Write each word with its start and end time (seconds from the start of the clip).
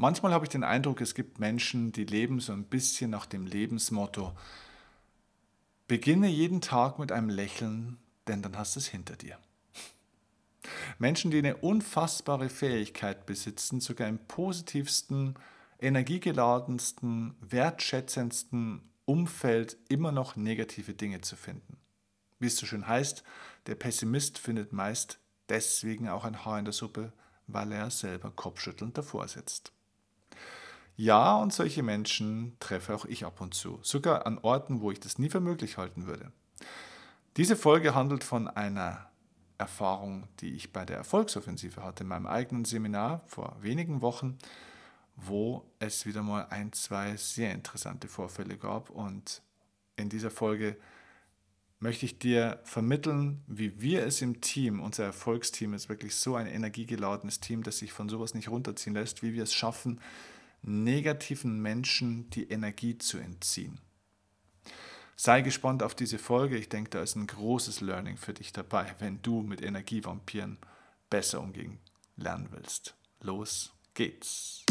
Manchmal 0.00 0.32
habe 0.32 0.44
ich 0.44 0.50
den 0.50 0.62
Eindruck, 0.62 1.00
es 1.00 1.16
gibt 1.16 1.40
Menschen, 1.40 1.90
die 1.90 2.04
leben 2.04 2.38
so 2.38 2.52
ein 2.52 2.62
bisschen 2.62 3.10
nach 3.10 3.26
dem 3.26 3.46
Lebensmotto, 3.46 4.32
beginne 5.88 6.28
jeden 6.28 6.60
Tag 6.60 7.00
mit 7.00 7.10
einem 7.10 7.28
Lächeln, 7.28 7.98
denn 8.28 8.40
dann 8.40 8.56
hast 8.56 8.76
du 8.76 8.80
es 8.80 8.86
hinter 8.86 9.16
dir. 9.16 9.38
Menschen, 11.00 11.32
die 11.32 11.38
eine 11.38 11.56
unfassbare 11.56 12.48
Fähigkeit 12.48 13.26
besitzen, 13.26 13.80
sogar 13.80 14.06
im 14.06 14.20
positivsten, 14.20 15.34
energiegeladensten, 15.80 17.34
wertschätzendsten 17.40 18.82
Umfeld 19.04 19.78
immer 19.88 20.12
noch 20.12 20.36
negative 20.36 20.94
Dinge 20.94 21.22
zu 21.22 21.34
finden. 21.34 21.76
Wie 22.38 22.46
es 22.46 22.56
so 22.56 22.66
schön 22.66 22.86
heißt, 22.86 23.24
der 23.66 23.74
Pessimist 23.74 24.38
findet 24.38 24.72
meist 24.72 25.18
deswegen 25.48 26.08
auch 26.08 26.24
ein 26.24 26.44
Haar 26.44 26.60
in 26.60 26.66
der 26.66 26.74
Suppe, 26.74 27.12
weil 27.48 27.72
er 27.72 27.90
selber 27.90 28.30
kopfschüttelnd 28.30 28.96
davor 28.96 29.26
sitzt. 29.26 29.72
Ja, 31.00 31.36
und 31.36 31.52
solche 31.52 31.84
Menschen 31.84 32.56
treffe 32.58 32.92
auch 32.92 33.04
ich 33.04 33.24
ab 33.24 33.40
und 33.40 33.54
zu, 33.54 33.78
sogar 33.82 34.26
an 34.26 34.38
Orten, 34.38 34.80
wo 34.80 34.90
ich 34.90 34.98
das 34.98 35.16
nie 35.16 35.30
für 35.30 35.38
möglich 35.38 35.78
halten 35.78 36.08
würde. 36.08 36.32
Diese 37.36 37.54
Folge 37.54 37.94
handelt 37.94 38.24
von 38.24 38.48
einer 38.48 39.08
Erfahrung, 39.58 40.26
die 40.40 40.56
ich 40.56 40.72
bei 40.72 40.84
der 40.84 40.96
Erfolgsoffensive 40.96 41.84
hatte, 41.84 42.02
in 42.02 42.08
meinem 42.08 42.26
eigenen 42.26 42.64
Seminar 42.64 43.22
vor 43.26 43.56
wenigen 43.60 44.02
Wochen, 44.02 44.38
wo 45.14 45.64
es 45.78 46.04
wieder 46.04 46.24
mal 46.24 46.48
ein, 46.50 46.72
zwei 46.72 47.16
sehr 47.16 47.52
interessante 47.52 48.08
Vorfälle 48.08 48.58
gab. 48.58 48.90
Und 48.90 49.40
in 49.94 50.08
dieser 50.08 50.32
Folge 50.32 50.76
möchte 51.78 52.06
ich 52.06 52.18
dir 52.18 52.58
vermitteln, 52.64 53.44
wie 53.46 53.80
wir 53.80 54.04
es 54.04 54.20
im 54.20 54.40
Team, 54.40 54.80
unser 54.80 55.04
Erfolgsteam 55.04 55.74
ist 55.74 55.88
wirklich 55.88 56.16
so 56.16 56.34
ein 56.34 56.48
energiegeladenes 56.48 57.38
Team, 57.38 57.62
das 57.62 57.78
sich 57.78 57.92
von 57.92 58.08
sowas 58.08 58.34
nicht 58.34 58.48
runterziehen 58.48 58.94
lässt, 58.94 59.22
wie 59.22 59.32
wir 59.34 59.44
es 59.44 59.54
schaffen, 59.54 60.00
negativen 60.62 61.60
Menschen 61.60 62.30
die 62.30 62.50
Energie 62.50 62.98
zu 62.98 63.18
entziehen. 63.18 63.80
Sei 65.16 65.40
gespannt 65.40 65.82
auf 65.82 65.94
diese 65.94 66.18
Folge. 66.18 66.56
Ich 66.56 66.68
denke, 66.68 66.90
da 66.90 67.02
ist 67.02 67.16
ein 67.16 67.26
großes 67.26 67.80
Learning 67.80 68.16
für 68.16 68.34
dich 68.34 68.52
dabei, 68.52 68.94
wenn 69.00 69.20
du 69.22 69.42
mit 69.42 69.62
Energievampiren 69.62 70.58
besser 71.10 71.40
umgehen 71.40 71.78
lernen 72.16 72.48
willst. 72.52 72.94
Los 73.20 73.72
geht's. 73.94 74.64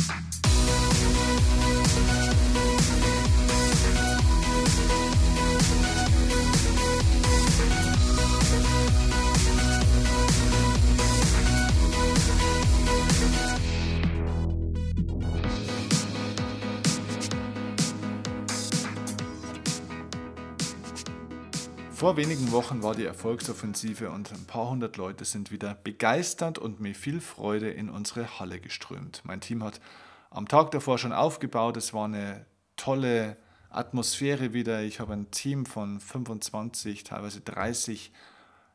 Vor 22.08 22.16
wenigen 22.16 22.54
Wochen 22.54 22.84
war 22.84 22.96
die 22.96 23.04
Erfolgsoffensive 23.04 24.10
und 24.10 24.32
ein 24.32 24.46
paar 24.46 24.70
hundert 24.70 24.96
Leute 24.96 25.26
sind 25.26 25.52
wieder 25.52 25.76
begeistert 25.76 26.58
und 26.58 26.80
mit 26.80 26.96
viel 26.96 27.20
Freude 27.20 27.70
in 27.70 27.90
unsere 27.90 28.40
Halle 28.40 28.62
geströmt. 28.62 29.24
Mein 29.26 29.42
Team 29.42 29.62
hat 29.62 29.82
am 30.30 30.48
Tag 30.48 30.72
davor 30.72 31.00
schon 31.00 31.12
aufgebaut. 31.12 31.76
Es 31.76 31.94
war 31.94 32.06
eine 32.06 32.46
tolle 32.78 33.36
Atmosphäre 33.70 34.54
wieder. 34.54 34.84
Ich 34.84 35.02
habe 35.02 35.12
ein 35.12 35.32
Team 35.32 35.66
von 35.66 36.00
25, 36.00 37.04
teilweise 37.04 37.42
30 37.42 38.14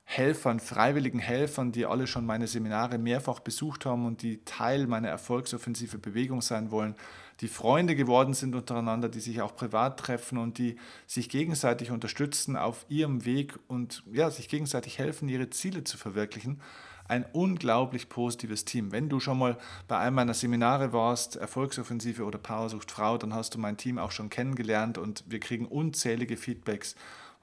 Helfern, 0.04 0.60
freiwilligen 0.60 1.18
Helfern, 1.18 1.72
die 1.72 1.86
alle 1.86 2.06
schon 2.06 2.26
meine 2.26 2.46
Seminare 2.46 2.98
mehrfach 2.98 3.40
besucht 3.40 3.86
haben 3.86 4.04
und 4.04 4.20
die 4.20 4.44
Teil 4.44 4.86
meiner 4.86 5.08
erfolgsoffensive 5.08 5.96
Bewegung 5.96 6.42
sein 6.42 6.70
wollen, 6.70 6.96
die 7.42 7.48
Freunde 7.48 7.96
geworden 7.96 8.34
sind 8.34 8.54
untereinander, 8.54 9.08
die 9.08 9.18
sich 9.18 9.42
auch 9.42 9.56
privat 9.56 9.98
treffen 9.98 10.38
und 10.38 10.58
die 10.58 10.76
sich 11.08 11.28
gegenseitig 11.28 11.90
unterstützen 11.90 12.56
auf 12.56 12.86
ihrem 12.88 13.24
Weg 13.24 13.58
und 13.66 14.04
ja, 14.12 14.30
sich 14.30 14.48
gegenseitig 14.48 14.98
helfen, 14.98 15.28
ihre 15.28 15.50
Ziele 15.50 15.82
zu 15.82 15.98
verwirklichen. 15.98 16.60
Ein 17.08 17.26
unglaublich 17.32 18.08
positives 18.08 18.64
Team. 18.64 18.92
Wenn 18.92 19.08
du 19.08 19.18
schon 19.18 19.38
mal 19.38 19.58
bei 19.88 19.98
einem 19.98 20.14
meiner 20.14 20.34
Seminare 20.34 20.92
warst, 20.92 21.34
Erfolgsoffensive 21.34 22.24
oder 22.24 22.38
Powersucht 22.38 22.92
Frau, 22.92 23.18
dann 23.18 23.34
hast 23.34 23.54
du 23.54 23.58
mein 23.58 23.76
Team 23.76 23.98
auch 23.98 24.12
schon 24.12 24.30
kennengelernt 24.30 24.96
und 24.96 25.24
wir 25.26 25.40
kriegen 25.40 25.66
unzählige 25.66 26.36
Feedbacks 26.36 26.94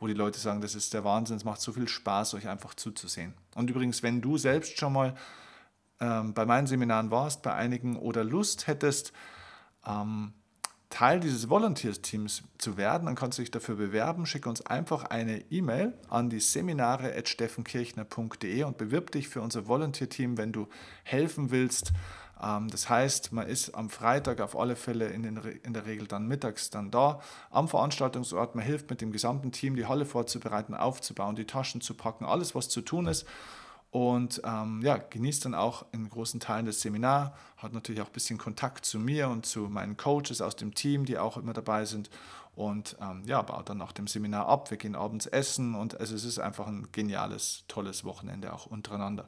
wo 0.02 0.08
die 0.08 0.14
Leute 0.14 0.40
sagen, 0.40 0.62
das 0.62 0.76
ist 0.76 0.94
der 0.94 1.04
Wahnsinn, 1.04 1.36
es 1.36 1.44
macht 1.44 1.60
so 1.60 1.74
viel 1.74 1.90
Spaß, 1.90 2.34
euch 2.36 2.48
einfach 2.48 2.74
zuzusehen. 2.74 3.34
Und 3.56 3.70
übrigens, 3.70 4.02
wenn 4.02 4.22
du 4.22 4.38
selbst 4.38 4.78
schon 4.80 4.94
mal 4.94 5.14
ähm, 6.00 6.34
bei 6.34 6.46
meinen 6.46 6.68
Seminaren 6.68 7.12
warst, 7.12 7.44
bei 7.44 7.54
einigen 7.54 7.98
oder 7.98 8.24
Lust 8.24 8.68
hättest, 8.68 9.12
ähm, 9.86 10.34
Teil 10.90 11.20
dieses 11.20 11.50
Volunteers-Teams 11.50 12.44
zu 12.58 12.78
werden, 12.78 13.06
dann 13.06 13.16
kannst 13.16 13.38
du 13.38 13.44
dich 13.44 13.52
dafür 13.52 13.76
bewerben. 13.76 14.26
Schick 14.26 14.48
uns 14.48 14.66
einfach 14.66 15.04
eine 15.04 15.42
E-Mail 15.52 15.94
an 16.10 16.30
die 16.30 16.40
seminare.steffenkirchner.de 16.40 18.64
und 18.64 18.78
bewirb 18.78 19.12
dich 19.12 19.28
für 19.30 19.42
unser 19.42 19.68
Volunteer-Team, 19.68 20.38
wenn 20.38 20.52
du 20.52 20.68
helfen 21.04 21.52
willst, 21.52 21.94
ähm, 22.42 22.70
das 22.70 22.90
heißt, 22.90 23.34
man 23.34 23.48
ist 23.48 23.76
am 23.76 23.90
Freitag 23.90 24.42
auf 24.42 24.58
alle 24.58 24.76
Fälle 24.76 25.08
in, 25.08 25.24
den, 25.24 25.38
in 25.38 25.74
der 25.74 25.86
Regel 25.86 26.08
dann 26.08 26.28
mittags 26.28 26.70
dann 26.70 26.92
da 26.92 27.20
am 27.50 27.68
Veranstaltungsort. 27.68 28.56
Man 28.56 28.64
hilft 28.64 28.90
mit 28.90 29.02
dem 29.02 29.12
gesamten 29.12 29.52
Team, 29.52 29.76
die 29.76 29.86
Halle 29.86 30.06
vorzubereiten, 30.06 30.74
aufzubauen, 30.74 31.36
die 31.36 31.46
Taschen 31.46 31.82
zu 31.82 31.94
packen, 31.94 32.26
alles, 32.26 32.56
was 32.56 32.70
zu 32.70 32.82
tun 32.82 33.08
ist. 33.08 33.26
Und 33.92 34.42
ähm, 34.46 34.82
ja, 34.84 34.98
genießt 34.98 35.46
dann 35.46 35.56
auch 35.56 35.86
in 35.92 36.08
großen 36.10 36.40
Teilen 36.40 36.68
das 36.68 36.82
Seminar, 36.82 37.36
hat 37.58 37.74
natürlich 37.74 38.02
auch 38.02 38.08
ein 38.08 38.14
bisschen 38.14 38.38
Kontakt 38.38 38.86
zu 38.86 39.00
mir 39.00 39.30
und 39.30 39.46
zu 39.46 39.62
meinen 39.62 39.98
Coaches 39.98 40.42
aus 40.42 40.56
dem 40.56 40.76
Team, 40.76 41.06
die 41.06 41.18
auch 41.18 41.38
immer 41.38 41.54
dabei 41.54 41.86
sind. 41.86 42.10
Und 42.56 42.98
ähm, 43.02 43.24
ja, 43.26 43.42
baut 43.42 43.70
dann 43.70 43.78
nach 43.78 43.94
dem 43.94 44.06
Seminar 44.06 44.48
ab. 44.48 44.70
Wir 44.70 44.78
gehen 44.78 44.96
abends 44.96 45.26
essen 45.26 45.76
und 45.76 46.00
also 46.00 46.14
es 46.14 46.24
ist 46.24 46.40
einfach 46.40 46.68
ein 46.68 46.90
geniales, 46.92 47.64
tolles 47.68 48.04
Wochenende 48.04 48.54
auch 48.54 48.68
untereinander. 48.68 49.28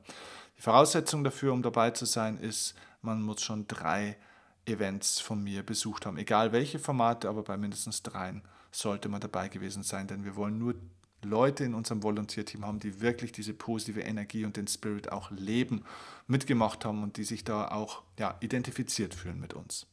Die 0.57 0.61
Voraussetzung 0.61 1.23
dafür, 1.23 1.53
um 1.53 1.63
dabei 1.63 1.91
zu 1.91 2.05
sein, 2.05 2.37
ist, 2.37 2.75
man 3.01 3.23
muss 3.23 3.41
schon 3.41 3.67
drei 3.67 4.17
Events 4.65 5.19
von 5.19 5.43
mir 5.43 5.65
besucht 5.65 6.05
haben. 6.05 6.17
Egal 6.17 6.51
welche 6.51 6.77
Formate, 6.77 7.29
aber 7.29 7.41
bei 7.41 7.57
mindestens 7.57 8.03
dreien 8.03 8.43
sollte 8.71 9.09
man 9.09 9.21
dabei 9.21 9.47
gewesen 9.47 9.81
sein, 9.81 10.07
denn 10.07 10.23
wir 10.23 10.35
wollen 10.35 10.59
nur 10.59 10.75
Leute 11.23 11.63
in 11.63 11.73
unserem 11.73 12.03
Volontierteam 12.03 12.65
haben, 12.65 12.79
die 12.79 13.01
wirklich 13.01 13.31
diese 13.31 13.53
positive 13.53 14.01
Energie 14.01 14.45
und 14.45 14.57
den 14.57 14.67
Spirit 14.67 15.11
auch 15.11 15.31
leben, 15.31 15.83
mitgemacht 16.27 16.85
haben 16.85 17.03
und 17.03 17.17
die 17.17 17.23
sich 17.23 17.43
da 17.43 17.69
auch 17.69 18.03
ja, 18.19 18.35
identifiziert 18.41 19.13
fühlen 19.13 19.39
mit 19.39 19.53
uns. 19.53 19.87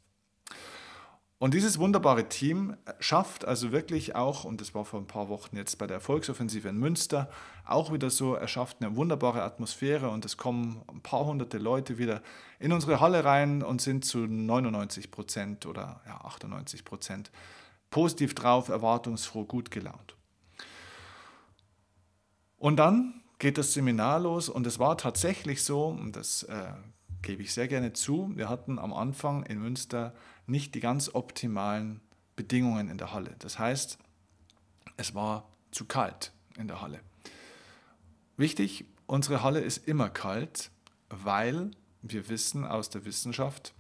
Und 1.41 1.55
dieses 1.55 1.79
wunderbare 1.79 2.29
Team 2.29 2.77
schafft 2.99 3.45
also 3.45 3.71
wirklich 3.71 4.17
auch, 4.17 4.43
und 4.43 4.61
das 4.61 4.75
war 4.75 4.85
vor 4.85 4.99
ein 4.99 5.07
paar 5.07 5.29
Wochen 5.29 5.57
jetzt 5.57 5.79
bei 5.79 5.87
der 5.87 5.97
Erfolgsoffensive 5.99 6.69
in 6.69 6.79
Münster, 6.79 7.31
auch 7.65 7.93
wieder 7.93 8.11
so, 8.11 8.35
er 8.35 8.49
schafft 8.49 8.79
eine 8.81 8.97
wunderbare 8.97 9.45
Atmosphäre 9.45 10.11
und 10.11 10.25
es 10.25 10.37
kommen 10.37 10.83
ein 10.89 11.01
paar 11.01 11.27
hunderte 11.27 11.59
Leute 11.59 11.97
wieder 11.97 12.23
in 12.59 12.73
unsere 12.73 12.99
Halle 12.99 13.25
rein 13.25 13.63
und 13.63 13.81
sind 13.81 14.05
zu 14.05 14.19
99 14.19 15.13
Prozent 15.13 15.65
oder 15.67 16.01
ja, 16.07 16.21
98 16.23 16.85
Prozent 16.85 17.31
positiv 17.89 18.35
drauf, 18.35 18.69
erwartungsfroh, 18.69 19.45
gut 19.45 19.71
gelaunt. 19.71 20.18
Und 22.59 22.77
dann 22.77 23.23
geht 23.39 23.57
das 23.57 23.73
Seminar 23.73 24.21
los 24.21 24.49
und 24.49 24.67
es 24.67 24.79
war 24.79 24.99
tatsächlich 24.99 25.63
so, 25.63 25.87
und 25.87 26.17
das 26.17 26.43
äh, 26.45 26.73
gebe 27.23 27.43
ich 27.43 27.55
sehr 27.55 27.69
gerne 27.69 27.93
zu, 27.93 28.33
wir 28.35 28.49
hatten 28.49 28.79
am 28.79 28.93
Anfang 28.93 29.45
in 29.45 29.61
Münster 29.61 30.15
nicht 30.47 30.75
die 30.75 30.81
ganz 30.81 31.15
optimalen 31.15 32.01
Bedingungen 32.37 32.89
in 32.89 32.99
der 32.99 33.13
Halle. 33.13 33.37
Das 33.39 33.59
heißt, 33.59 33.99
es 34.97 35.15
war 35.15 35.49
zu 35.71 35.85
kalt 35.85 36.33
in 36.57 36.69
der 36.69 36.81
Halle. 36.81 37.01
Wichtig, 38.37 38.87
unsere 39.07 39.43
Halle 39.43 39.61
ist 39.61 39.87
immer 39.87 40.11
kalt, 40.11 40.71
weil 41.11 41.71
wir 42.03 42.29
wissen 42.29 42.65
aus 42.65 42.91
der 42.91 43.05
Wissenschaft, 43.05 43.75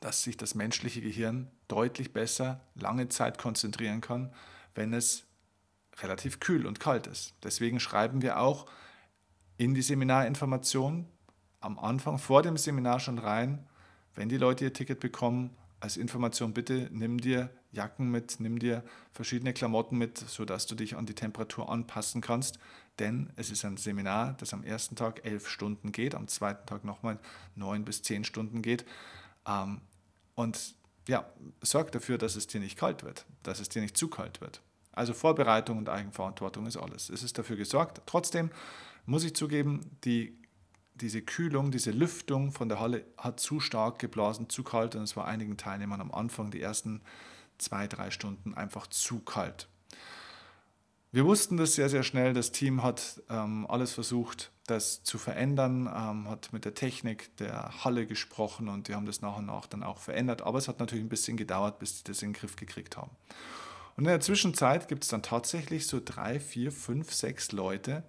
dass 0.00 0.22
sich 0.22 0.36
das 0.36 0.54
menschliche 0.54 1.00
Gehirn 1.00 1.50
deutlich 1.68 2.12
besser 2.12 2.60
lange 2.74 3.08
Zeit 3.08 3.38
konzentrieren 3.38 4.00
kann, 4.00 4.32
wenn 4.74 4.92
es 4.92 5.24
relativ 6.00 6.40
kühl 6.40 6.66
und 6.66 6.80
kalt 6.80 7.06
ist. 7.06 7.34
Deswegen 7.42 7.80
schreiben 7.80 8.22
wir 8.22 8.38
auch 8.38 8.66
in 9.56 9.74
die 9.74 9.82
Seminarinformation 9.82 11.06
am 11.60 11.78
Anfang 11.78 12.18
vor 12.18 12.42
dem 12.42 12.56
Seminar 12.56 13.00
schon 13.00 13.18
rein, 13.18 13.66
wenn 14.14 14.28
die 14.28 14.36
Leute 14.36 14.64
ihr 14.64 14.72
Ticket 14.72 15.00
bekommen, 15.00 15.50
als 15.80 15.96
Information 15.96 16.52
bitte 16.52 16.88
nimm 16.92 17.18
dir 17.18 17.50
Jacken 17.72 18.10
mit, 18.10 18.38
nimm 18.38 18.58
dir 18.58 18.84
verschiedene 19.12 19.52
Klamotten 19.52 19.98
mit, 19.98 20.18
sodass 20.18 20.66
du 20.66 20.74
dich 20.74 20.96
an 20.96 21.06
die 21.06 21.14
Temperatur 21.14 21.70
anpassen 21.70 22.20
kannst. 22.20 22.58
Denn 22.98 23.32
es 23.36 23.50
ist 23.50 23.64
ein 23.64 23.78
Seminar, 23.78 24.34
das 24.34 24.52
am 24.52 24.62
ersten 24.62 24.94
Tag 24.94 25.24
elf 25.24 25.48
Stunden 25.48 25.90
geht, 25.90 26.14
am 26.14 26.28
zweiten 26.28 26.66
Tag 26.66 26.84
nochmal 26.84 27.18
neun 27.56 27.84
bis 27.84 28.02
zehn 28.02 28.24
Stunden 28.24 28.62
geht. 28.62 28.84
Ähm, 29.46 29.80
und 30.34 30.74
ja, 31.08 31.28
sorg 31.62 31.90
dafür, 31.92 32.18
dass 32.18 32.36
es 32.36 32.46
dir 32.46 32.60
nicht 32.60 32.78
kalt 32.78 33.02
wird, 33.02 33.24
dass 33.42 33.58
es 33.58 33.68
dir 33.68 33.82
nicht 33.82 33.96
zu 33.96 34.08
kalt 34.08 34.40
wird. 34.40 34.60
Also 34.92 35.14
Vorbereitung 35.14 35.78
und 35.78 35.88
Eigenverantwortung 35.88 36.66
ist 36.66 36.76
alles. 36.76 37.10
Es 37.10 37.22
ist 37.22 37.38
dafür 37.38 37.56
gesorgt. 37.56 38.02
Trotzdem 38.06 38.50
muss 39.06 39.24
ich 39.24 39.34
zugeben, 39.34 39.96
die 40.04 40.38
diese 40.94 41.22
Kühlung, 41.22 41.70
diese 41.70 41.90
Lüftung 41.90 42.52
von 42.52 42.68
der 42.68 42.78
Halle 42.78 43.04
hat 43.16 43.40
zu 43.40 43.60
stark 43.60 43.98
geblasen, 43.98 44.48
zu 44.48 44.62
kalt 44.62 44.94
und 44.94 45.02
es 45.02 45.16
war 45.16 45.26
einigen 45.26 45.56
Teilnehmern 45.56 46.00
am 46.00 46.12
Anfang, 46.12 46.50
die 46.50 46.60
ersten 46.60 47.00
zwei, 47.58 47.86
drei 47.86 48.10
Stunden 48.10 48.54
einfach 48.54 48.86
zu 48.86 49.20
kalt. 49.20 49.68
Wir 51.14 51.26
wussten 51.26 51.58
das 51.58 51.74
sehr, 51.74 51.90
sehr 51.90 52.04
schnell. 52.04 52.32
Das 52.32 52.52
Team 52.52 52.82
hat 52.82 53.22
ähm, 53.28 53.66
alles 53.68 53.92
versucht, 53.92 54.50
das 54.66 55.02
zu 55.02 55.18
verändern, 55.18 55.86
ähm, 55.86 56.28
hat 56.28 56.54
mit 56.54 56.64
der 56.64 56.74
Technik 56.74 57.36
der 57.36 57.84
Halle 57.84 58.06
gesprochen 58.06 58.68
und 58.68 58.88
die 58.88 58.94
haben 58.94 59.04
das 59.04 59.20
nach 59.20 59.36
und 59.36 59.46
nach 59.46 59.66
dann 59.66 59.82
auch 59.82 59.98
verändert. 59.98 60.40
Aber 60.40 60.58
es 60.58 60.68
hat 60.68 60.80
natürlich 60.80 61.04
ein 61.04 61.10
bisschen 61.10 61.36
gedauert, 61.36 61.78
bis 61.78 61.98
sie 61.98 62.04
das 62.04 62.22
in 62.22 62.30
den 62.30 62.34
Griff 62.34 62.56
gekriegt 62.56 62.96
haben. 62.96 63.10
Und 63.96 64.04
in 64.04 64.10
der 64.10 64.20
Zwischenzeit 64.20 64.88
gibt 64.88 65.04
es 65.04 65.10
dann 65.10 65.22
tatsächlich 65.22 65.86
so 65.86 66.00
drei, 66.02 66.40
vier, 66.40 66.72
fünf, 66.72 67.12
sechs 67.12 67.52
Leute, 67.52 68.02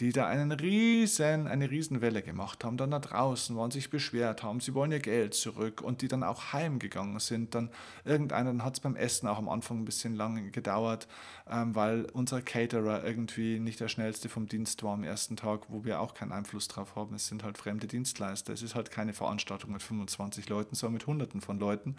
die 0.00 0.12
da 0.12 0.26
einen 0.26 0.52
riesen, 0.52 1.46
eine 1.48 1.70
Riesenwelle 1.70 2.22
gemacht 2.22 2.64
haben, 2.64 2.76
dann 2.76 2.90
da 2.90 3.00
draußen 3.00 3.56
waren, 3.56 3.70
sich 3.70 3.90
beschwert 3.90 4.42
haben, 4.42 4.60
sie 4.60 4.74
wollen 4.74 4.92
ihr 4.92 5.00
Geld 5.00 5.34
zurück 5.34 5.80
und 5.80 6.02
die 6.02 6.08
dann 6.08 6.22
auch 6.22 6.52
heimgegangen 6.52 7.18
sind. 7.18 7.54
Dann 7.54 7.70
irgendeiner, 8.04 8.50
dann 8.50 8.64
hat 8.64 8.74
es 8.74 8.80
beim 8.80 8.94
Essen 8.94 9.26
auch 9.28 9.38
am 9.38 9.48
Anfang 9.48 9.80
ein 9.80 9.84
bisschen 9.84 10.14
lange 10.14 10.50
gedauert, 10.50 11.08
ähm, 11.50 11.74
weil 11.74 12.06
unser 12.12 12.42
Caterer 12.42 13.04
irgendwie 13.04 13.58
nicht 13.58 13.80
der 13.80 13.88
schnellste 13.88 14.28
vom 14.28 14.46
Dienst 14.46 14.82
war 14.82 14.94
am 14.94 15.02
ersten 15.04 15.36
Tag, 15.36 15.62
wo 15.68 15.84
wir 15.84 16.00
auch 16.00 16.14
keinen 16.14 16.32
Einfluss 16.32 16.68
drauf 16.68 16.94
haben. 16.94 17.14
Es 17.14 17.26
sind 17.26 17.42
halt 17.42 17.58
fremde 17.58 17.86
Dienstleister. 17.86 18.52
Es 18.52 18.62
ist 18.62 18.74
halt 18.74 18.90
keine 18.90 19.14
Veranstaltung 19.14 19.72
mit 19.72 19.82
25 19.82 20.48
Leuten, 20.48 20.76
sondern 20.76 20.94
mit 20.94 21.06
Hunderten 21.06 21.40
von 21.40 21.58
Leuten. 21.58 21.96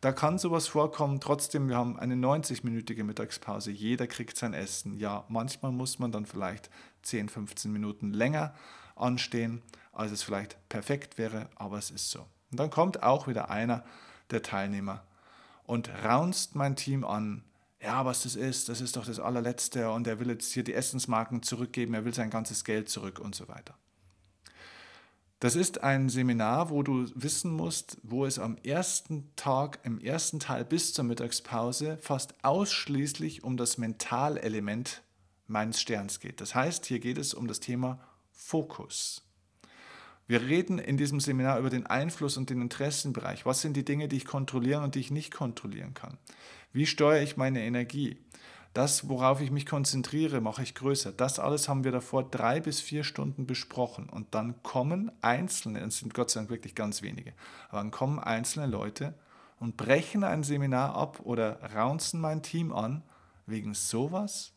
Da 0.00 0.12
kann 0.12 0.38
sowas 0.38 0.68
vorkommen. 0.68 1.18
Trotzdem, 1.18 1.68
wir 1.68 1.76
haben 1.76 1.98
eine 1.98 2.14
90-minütige 2.14 3.02
Mittagspause. 3.02 3.72
Jeder 3.72 4.06
kriegt 4.06 4.36
sein 4.36 4.54
Essen. 4.54 4.94
Ja, 4.94 5.24
manchmal 5.28 5.72
muss 5.72 5.98
man 5.98 6.12
dann 6.12 6.24
vielleicht 6.24 6.70
10, 7.02 7.28
15 7.28 7.72
Minuten 7.72 8.12
länger 8.12 8.54
anstehen, 8.96 9.62
als 9.92 10.12
es 10.12 10.22
vielleicht 10.22 10.56
perfekt 10.68 11.18
wäre, 11.18 11.48
aber 11.56 11.78
es 11.78 11.90
ist 11.90 12.10
so. 12.10 12.20
Und 12.50 12.60
dann 12.60 12.70
kommt 12.70 13.02
auch 13.02 13.26
wieder 13.26 13.50
einer 13.50 13.84
der 14.30 14.42
Teilnehmer 14.42 15.02
und 15.64 15.90
raunst 16.04 16.54
mein 16.54 16.76
Team 16.76 17.04
an. 17.04 17.44
Ja, 17.80 18.04
was 18.04 18.24
das 18.24 18.34
ist, 18.34 18.68
das 18.68 18.80
ist 18.80 18.96
doch 18.96 19.06
das 19.06 19.20
allerletzte 19.20 19.90
und 19.90 20.06
er 20.06 20.18
will 20.18 20.30
jetzt 20.30 20.52
hier 20.52 20.64
die 20.64 20.74
Essensmarken 20.74 21.42
zurückgeben, 21.42 21.94
er 21.94 22.04
will 22.04 22.14
sein 22.14 22.30
ganzes 22.30 22.64
Geld 22.64 22.88
zurück 22.88 23.20
und 23.20 23.34
so 23.34 23.46
weiter. 23.48 23.74
Das 25.40 25.54
ist 25.54 25.84
ein 25.84 26.08
Seminar, 26.08 26.70
wo 26.70 26.82
du 26.82 27.08
wissen 27.14 27.52
musst, 27.52 27.98
wo 28.02 28.26
es 28.26 28.40
am 28.40 28.56
ersten 28.64 29.30
Tag, 29.36 29.78
im 29.84 30.00
ersten 30.00 30.40
Teil 30.40 30.64
bis 30.64 30.92
zur 30.92 31.04
Mittagspause 31.04 31.96
fast 32.00 32.34
ausschließlich 32.42 33.44
um 33.44 33.56
das 33.56 33.78
Mentalelement 33.78 35.02
meines 35.48 35.80
Sterns 35.80 36.20
geht. 36.20 36.40
Das 36.40 36.54
heißt, 36.54 36.86
hier 36.86 37.00
geht 37.00 37.18
es 37.18 37.34
um 37.34 37.48
das 37.48 37.58
Thema 37.58 37.98
Fokus. 38.30 39.22
Wir 40.28 40.42
reden 40.42 40.78
in 40.78 40.98
diesem 40.98 41.20
Seminar 41.20 41.58
über 41.58 41.70
den 41.70 41.86
Einfluss 41.86 42.36
und 42.36 42.50
den 42.50 42.60
Interessenbereich. 42.60 43.46
Was 43.46 43.62
sind 43.62 43.76
die 43.76 43.84
Dinge, 43.84 44.08
die 44.08 44.16
ich 44.16 44.26
kontrollieren 44.26 44.84
und 44.84 44.94
die 44.94 45.00
ich 45.00 45.10
nicht 45.10 45.32
kontrollieren 45.32 45.94
kann? 45.94 46.18
Wie 46.72 46.86
steuere 46.86 47.22
ich 47.22 47.38
meine 47.38 47.64
Energie? 47.64 48.18
Das, 48.74 49.08
worauf 49.08 49.40
ich 49.40 49.50
mich 49.50 49.64
konzentriere, 49.64 50.42
mache 50.42 50.62
ich 50.62 50.74
größer. 50.74 51.12
Das 51.12 51.38
alles 51.38 51.68
haben 51.68 51.82
wir 51.82 51.92
davor 51.92 52.28
drei 52.28 52.60
bis 52.60 52.82
vier 52.82 53.02
Stunden 53.04 53.46
besprochen. 53.46 54.10
Und 54.10 54.34
dann 54.34 54.62
kommen 54.62 55.10
einzelne, 55.22 55.80
es 55.80 55.98
sind 55.98 56.12
Gott 56.12 56.30
sei 56.30 56.40
Dank 56.40 56.50
wirklich 56.50 56.74
ganz 56.74 57.00
wenige, 57.00 57.32
aber 57.70 57.78
dann 57.78 57.90
kommen 57.90 58.18
einzelne 58.18 58.66
Leute 58.66 59.14
und 59.58 59.78
brechen 59.78 60.24
ein 60.24 60.44
Seminar 60.44 60.94
ab 60.94 61.20
oder 61.24 61.58
raunzen 61.74 62.20
mein 62.20 62.42
Team 62.42 62.70
an 62.70 63.02
wegen 63.46 63.72
sowas. 63.72 64.52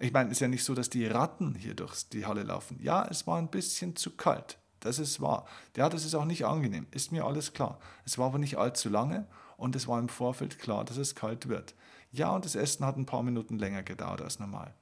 Ich 0.00 0.12
meine, 0.12 0.30
es 0.30 0.38
ist 0.38 0.40
ja 0.40 0.48
nicht 0.48 0.64
so, 0.64 0.74
dass 0.74 0.88
die 0.88 1.06
Ratten 1.06 1.54
hier 1.54 1.74
durch 1.74 2.08
die 2.08 2.24
Halle 2.24 2.42
laufen. 2.42 2.78
Ja, 2.82 3.06
es 3.06 3.26
war 3.26 3.36
ein 3.36 3.50
bisschen 3.50 3.96
zu 3.96 4.16
kalt. 4.16 4.58
Das 4.80 4.98
ist 4.98 5.20
wahr. 5.20 5.46
Ja, 5.76 5.90
das 5.90 6.06
ist 6.06 6.14
auch 6.14 6.24
nicht 6.24 6.46
angenehm. 6.46 6.86
Ist 6.90 7.12
mir 7.12 7.26
alles 7.26 7.52
klar. 7.52 7.78
Es 8.06 8.16
war 8.16 8.28
aber 8.28 8.38
nicht 8.38 8.56
allzu 8.56 8.88
lange 8.88 9.26
und 9.58 9.76
es 9.76 9.86
war 9.86 9.98
im 9.98 10.08
Vorfeld 10.08 10.58
klar, 10.58 10.86
dass 10.86 10.96
es 10.96 11.14
kalt 11.14 11.48
wird. 11.48 11.74
Ja, 12.12 12.30
und 12.30 12.46
das 12.46 12.54
Essen 12.54 12.86
hat 12.86 12.96
ein 12.96 13.04
paar 13.04 13.22
Minuten 13.22 13.58
länger 13.58 13.82
gedauert 13.82 14.22
als 14.22 14.38
normal. 14.38 14.72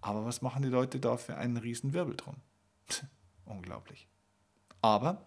Aber 0.00 0.24
was 0.26 0.42
machen 0.42 0.62
die 0.62 0.68
Leute 0.68 0.98
da 0.98 1.16
für 1.16 1.36
einen 1.36 1.56
riesen 1.56 1.92
Wirbel 1.92 2.16
drum? 2.16 2.36
Unglaublich. 3.44 4.08
Aber 4.82 5.24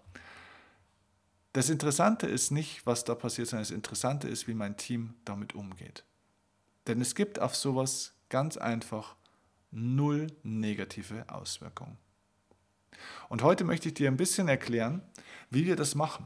das 1.53 1.69
Interessante 1.69 2.27
ist 2.27 2.51
nicht, 2.51 2.85
was 2.85 3.05
da 3.05 3.15
passiert, 3.15 3.47
sondern 3.47 3.63
das 3.63 3.71
Interessante 3.71 4.27
ist, 4.27 4.47
wie 4.47 4.53
mein 4.53 4.75
Team 4.75 5.15
damit 5.23 5.55
umgeht. 5.55 6.03
Denn 6.85 6.99
es 6.99 7.15
gibt 7.15 7.39
auf 7.39 7.55
sowas 7.55 8.13
ganz 8.29 8.57
einfach 8.57 9.15
null 9.77 10.27
negative 10.43 11.25
Auswirkungen. 11.29 11.97
Und 13.29 13.43
heute 13.43 13.63
möchte 13.63 13.89
ich 13.89 13.93
dir 13.93 14.09
ein 14.09 14.17
bisschen 14.17 14.47
erklären, 14.47 15.01
wie 15.49 15.65
wir 15.65 15.75
das 15.75 15.95
machen 15.95 16.25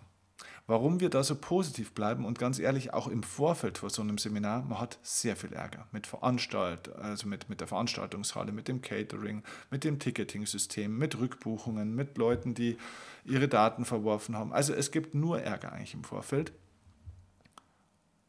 warum 0.71 1.01
wir 1.01 1.09
da 1.09 1.21
so 1.21 1.35
positiv 1.35 1.91
bleiben 1.93 2.23
und 2.25 2.39
ganz 2.39 2.57
ehrlich, 2.57 2.93
auch 2.93 3.07
im 3.07 3.23
Vorfeld 3.23 3.79
vor 3.79 3.89
so 3.89 4.01
einem 4.01 4.17
Seminar, 4.17 4.63
man 4.63 4.79
hat 4.79 4.99
sehr 5.03 5.35
viel 5.35 5.51
Ärger 5.51 5.85
mit 5.91 6.07
Veranstalt, 6.07 6.95
also 6.95 7.27
mit, 7.27 7.49
mit 7.49 7.59
der 7.59 7.67
Veranstaltungshalle, 7.67 8.53
mit 8.53 8.69
dem 8.69 8.81
Catering, 8.81 9.43
mit 9.69 9.83
dem 9.83 9.99
Ticketing-System, 9.99 10.97
mit 10.97 11.19
Rückbuchungen, 11.19 11.93
mit 11.93 12.17
Leuten, 12.17 12.53
die 12.53 12.77
ihre 13.25 13.49
Daten 13.49 13.83
verworfen 13.83 14.37
haben. 14.37 14.53
Also 14.53 14.73
es 14.73 14.91
gibt 14.91 15.13
nur 15.13 15.41
Ärger 15.41 15.73
eigentlich 15.73 15.93
im 15.93 16.05
Vorfeld. 16.05 16.53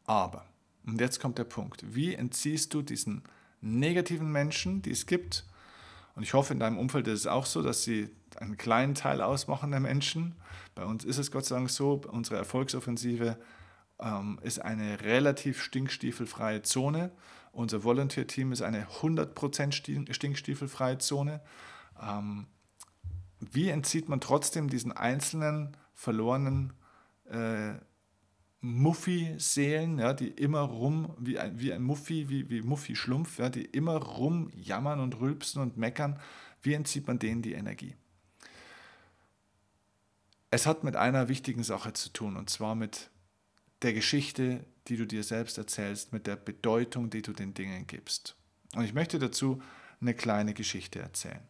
Aber, 0.05 0.45
und 0.85 1.01
jetzt 1.01 1.21
kommt 1.21 1.39
der 1.39 1.45
Punkt, 1.45 1.95
wie 1.95 2.15
entziehst 2.15 2.75
du 2.75 2.83
diesen 2.83 3.23
negativen 3.63 4.31
Menschen, 4.31 4.83
die 4.83 4.91
es 4.91 5.07
gibt, 5.07 5.47
und 6.15 6.23
ich 6.23 6.35
hoffe, 6.35 6.53
in 6.53 6.61
deinem 6.61 6.79
Umfeld 6.79 7.07
ist 7.09 7.21
es 7.21 7.27
auch 7.27 7.47
so, 7.47 7.63
dass 7.63 7.85
sie 7.85 8.11
einen 8.37 8.57
kleinen 8.57 8.95
Teil 8.95 9.23
ausmachen 9.23 9.71
der 9.71 9.81
Menschen. 9.81 10.35
Bei 10.75 10.85
uns 10.85 11.05
ist 11.05 11.19
es 11.19 11.31
Gott 11.31 11.45
sei 11.45 11.57
Dank 11.57 11.71
so, 11.71 12.01
unsere 12.11 12.37
Erfolgsoffensive 12.37 13.39
ähm, 13.99 14.39
ist 14.43 14.59
eine 14.61 15.01
relativ 15.03 15.63
stinkstiefelfreie 15.63 16.63
Zone. 16.63 17.13
Unser 17.53 17.85
Volunteer-Team 17.85 18.53
ist 18.53 18.63
eine 18.63 18.87
100% 19.01 20.13
stinkstiefelfreie 20.13 20.99
Zone. 20.99 21.41
Ähm, 22.01 22.47
wie 23.41 23.69
entzieht 23.69 24.09
man 24.09 24.21
trotzdem 24.21 24.69
diesen 24.69 24.93
einzelnen 24.93 25.77
verlorenen 25.95 26.73
äh, 27.25 27.75
Muffi-Seelen, 28.63 29.99
ja, 29.99 30.15
die 30.15 30.29
immer 30.29 30.61
rum, 30.61 31.15
wie 31.19 31.39
ein, 31.39 31.59
wie 31.59 31.73
ein 31.73 31.83
Muffi, 31.83 32.29
wie, 32.29 32.49
wie 32.49 32.63
Muffi-Schlumpf, 32.63 33.39
ja, 33.39 33.49
die 33.49 33.65
immer 33.65 33.97
rumjammern 33.97 35.01
und 35.01 35.21
rülpsen 35.21 35.61
und 35.61 35.77
meckern, 35.77 36.19
wie 36.63 36.75
entzieht 36.75 37.09
man 37.09 37.19
denen 37.19 37.43
die 37.43 37.55
Energie? 37.55 37.97
Es 40.51 40.67
hat 40.67 40.85
mit 40.85 40.95
einer 40.95 41.29
wichtigen 41.29 41.65
Sache 41.65 41.93
zu 41.93 42.11
tun, 42.11 42.37
und 42.37 42.51
zwar 42.51 42.77
mit 42.77 43.11
der 43.83 43.95
Geschichte, 43.95 44.65
die 44.87 44.97
du 44.97 45.07
dir 45.07 45.25
selbst 45.25 45.59
erzählst, 45.59 46.13
mit 46.13 46.29
der 46.29 46.37
Bedeutung, 46.37 47.11
die 47.11 47.23
du 47.23 47.33
den 47.33 47.55
Dingen 47.55 47.89
gibst. 47.89 48.37
Und 48.77 48.85
ich 48.85 48.95
möchte 48.95 49.19
dazu 49.19 49.61
eine 50.01 50.15
kleine 50.15 50.55
Geschichte 50.55 51.01
erzählen. 51.01 51.43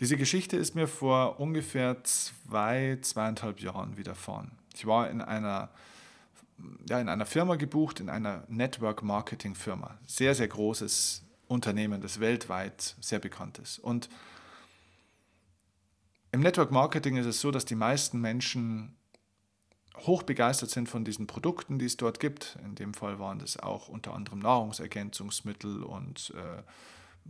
Diese 0.00 0.16
Geschichte 0.16 0.56
ist 0.56 0.74
mir 0.74 0.88
vor 0.88 1.40
ungefähr 1.40 2.02
zwei, 2.04 2.98
zweieinhalb 3.00 3.60
Jahren 3.60 3.96
widerfahren. 3.96 4.52
Ich 4.76 4.86
war 4.86 5.08
in 5.08 5.22
einer, 5.22 5.70
ja, 6.88 7.00
in 7.00 7.08
einer 7.08 7.26
Firma 7.26 7.56
gebucht, 7.56 8.00
in 8.00 8.10
einer 8.10 8.44
Network 8.48 9.02
Marketing 9.02 9.54
Firma. 9.54 9.96
Sehr, 10.06 10.34
sehr 10.34 10.48
großes 10.48 11.24
Unternehmen, 11.48 12.00
das 12.00 12.20
weltweit 12.20 12.96
sehr 13.00 13.18
bekannt 13.18 13.58
ist. 13.58 13.78
Und 13.78 14.08
im 16.32 16.40
Network 16.40 16.70
Marketing 16.70 17.16
ist 17.16 17.26
es 17.26 17.40
so, 17.40 17.50
dass 17.50 17.64
die 17.64 17.74
meisten 17.74 18.20
Menschen 18.20 18.96
hoch 20.00 20.22
begeistert 20.22 20.70
sind 20.70 20.88
von 20.88 21.04
diesen 21.04 21.26
Produkten, 21.26 21.78
die 21.78 21.86
es 21.86 21.96
dort 21.96 22.20
gibt. 22.20 22.58
In 22.62 22.74
dem 22.74 22.92
Fall 22.92 23.18
waren 23.18 23.38
das 23.38 23.58
auch 23.58 23.88
unter 23.88 24.12
anderem 24.12 24.40
Nahrungsergänzungsmittel 24.40 25.82
und 25.82 26.34
äh, 26.36 26.62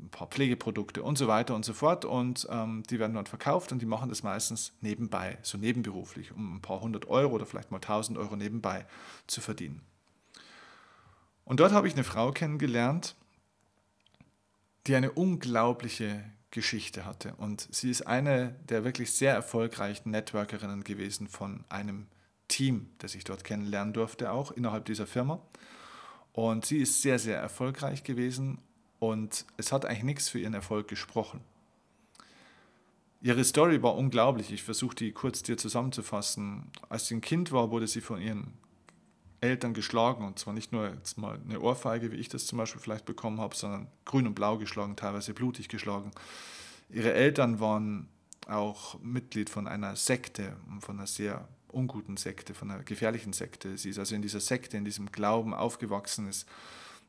ein 0.03 0.11
paar 0.11 0.29
Pflegeprodukte 0.29 1.03
und 1.03 1.19
so 1.19 1.29
weiter 1.29 1.55
und 1.55 1.65
so 1.65 1.73
fort. 1.73 2.05
Und 2.05 2.47
ähm, 2.51 2.83
die 2.89 2.99
werden 2.99 3.15
dann 3.15 3.27
verkauft 3.27 3.73
und 3.73 3.81
die 3.81 3.87
machen 3.87 4.09
das 4.09 4.23
meistens 4.23 4.73
nebenbei, 4.81 5.39
so 5.43 5.59
nebenberuflich, 5.59 6.33
um 6.33 6.57
ein 6.57 6.63
paar 6.63 6.81
hundert 6.81 7.09
Euro 7.09 7.35
oder 7.35 7.47
vielleicht 7.47 7.71
mal 7.71 7.79
tausend 7.79 8.19
Euro 8.19 8.37
nebenbei 8.37 8.87
zu 9.27 9.41
verdienen. 9.41 9.83
Und 11.45 11.61
dort 11.61 11.73
habe 11.73 11.87
ich 11.87 11.95
eine 11.95 12.05
Frau 12.05 12.33
kennengelernt, 12.33 13.15
die 14.87 14.95
eine 14.95 15.13
unglaubliche 15.13 16.25
Geschichte 16.51 17.05
hatte. 17.05 17.35
Und 17.37 17.69
sie 17.71 17.91
ist 17.91 18.07
eine 18.07 18.57
der 18.69 18.85
wirklich 18.85 19.13
sehr 19.13 19.35
erfolgreichen 19.35 20.11
Networkerinnen 20.11 20.85
gewesen 20.85 21.29
von 21.29 21.65
einem 21.69 22.07
Team, 22.49 22.91
das 22.99 23.15
ich 23.15 23.25
dort 23.25 23.45
kennenlernen 23.45 23.93
durfte, 23.93 24.31
auch 24.31 24.53
innerhalb 24.53 24.85
dieser 24.85 25.07
Firma. 25.07 25.41
Und 26.33 26.67
sie 26.67 26.79
ist 26.79 27.03
sehr, 27.03 27.19
sehr 27.19 27.39
erfolgreich 27.39 28.05
gewesen 28.05 28.59
und 28.99 29.45
es 29.57 29.73
hat 29.73 29.85
eigentlich 29.85 30.05
nichts 30.05 30.29
für 30.29 30.39
ihren 30.39 30.55
Erfolg 30.55 30.89
gesprochen. 30.89 31.41
Ihre 33.23 33.45
Story 33.45 33.83
war 33.83 33.97
unglaublich. 33.97 34.53
Ich 34.53 34.63
versuche 34.63 34.95
die 34.95 35.13
kurz 35.13 35.43
dir 35.43 35.57
zusammenzufassen. 35.57 36.71
Als 36.89 37.09
sie 37.09 37.17
ein 37.17 37.21
Kind 37.21 37.51
war, 37.51 37.71
wurde 37.71 37.87
sie 37.87 38.01
von 38.01 38.21
ihren 38.21 38.53
Eltern 39.41 39.75
geschlagen. 39.75 40.25
Und 40.25 40.39
zwar 40.39 40.55
nicht 40.55 40.73
nur 40.73 40.91
jetzt 40.91 41.19
mal 41.19 41.39
eine 41.45 41.61
Ohrfeige, 41.61 42.13
wie 42.13 42.17
ich 42.17 42.29
das 42.29 42.47
zum 42.47 42.59
Beispiel 42.59 42.81
vielleicht 42.81 43.05
bekommen 43.05 43.41
habe, 43.41 43.57
sondern 43.57 43.89
grün 44.05 44.27
und 44.27 44.35
blau 44.35 44.59
geschlagen, 44.59 44.97
teilweise 44.97 45.35
blutig 45.35 45.69
geschlagen. 45.69 46.11
Ihre 46.89 47.15
Eltern 47.15 47.59
waren 47.59 48.09
auch 48.49 48.99
Mitglied 49.01 49.51
von 49.51 49.67
einer 49.67 49.97
Sekte, 49.97 50.57
von 50.81 50.99
einer 50.99 51.07
sehr 51.07 51.49
unguten 51.69 52.17
Sekte, 52.17 52.55
von 52.55 52.71
einer 52.71 52.85
gefährlichen 52.85 53.33
Sekte. 53.33 53.77
Sie 53.77 53.91
ist 53.91 53.99
also 53.99 54.15
in 54.15 54.23
dieser 54.23 54.41
Sekte, 54.41 54.77
in 54.77 54.85
diesem 54.85 55.11
Glauben 55.11 55.53
aufgewachsen, 55.53 56.29
ist 56.29 56.47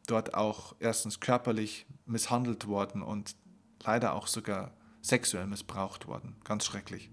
dort 0.07 0.33
auch 0.33 0.75
erstens 0.79 1.19
körperlich 1.19 1.85
misshandelt 2.05 2.67
worden 2.67 3.01
und 3.03 3.35
leider 3.83 4.13
auch 4.13 4.27
sogar 4.27 4.71
sexuell 5.01 5.47
missbraucht 5.47 6.07
worden. 6.07 6.35
Ganz 6.43 6.65
schrecklich. 6.65 7.09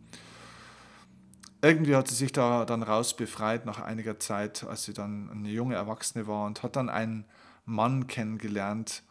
Irgendwie 1.63 1.97
hat 1.97 2.09
sie 2.09 2.15
sich 2.15 2.33
da 2.33 2.65
dann 2.65 2.83
raus 2.83 3.17
befreit 3.17 3.65
nach 3.65 3.81
einiger 3.81 4.19
Zeit, 4.21 4.65
als 4.65 4.85
sie 4.85 4.93
dann 4.93 5.31
eine 5.31 5.49
junge 5.49 5.75
Erwachsene 5.75 6.27
war 6.27 6.47
und 6.47 6.63
hat 6.63 6.77
dann 6.77 6.91
einen 6.91 7.25
Mann 7.65 8.07
kennengelernt, 8.07 9.03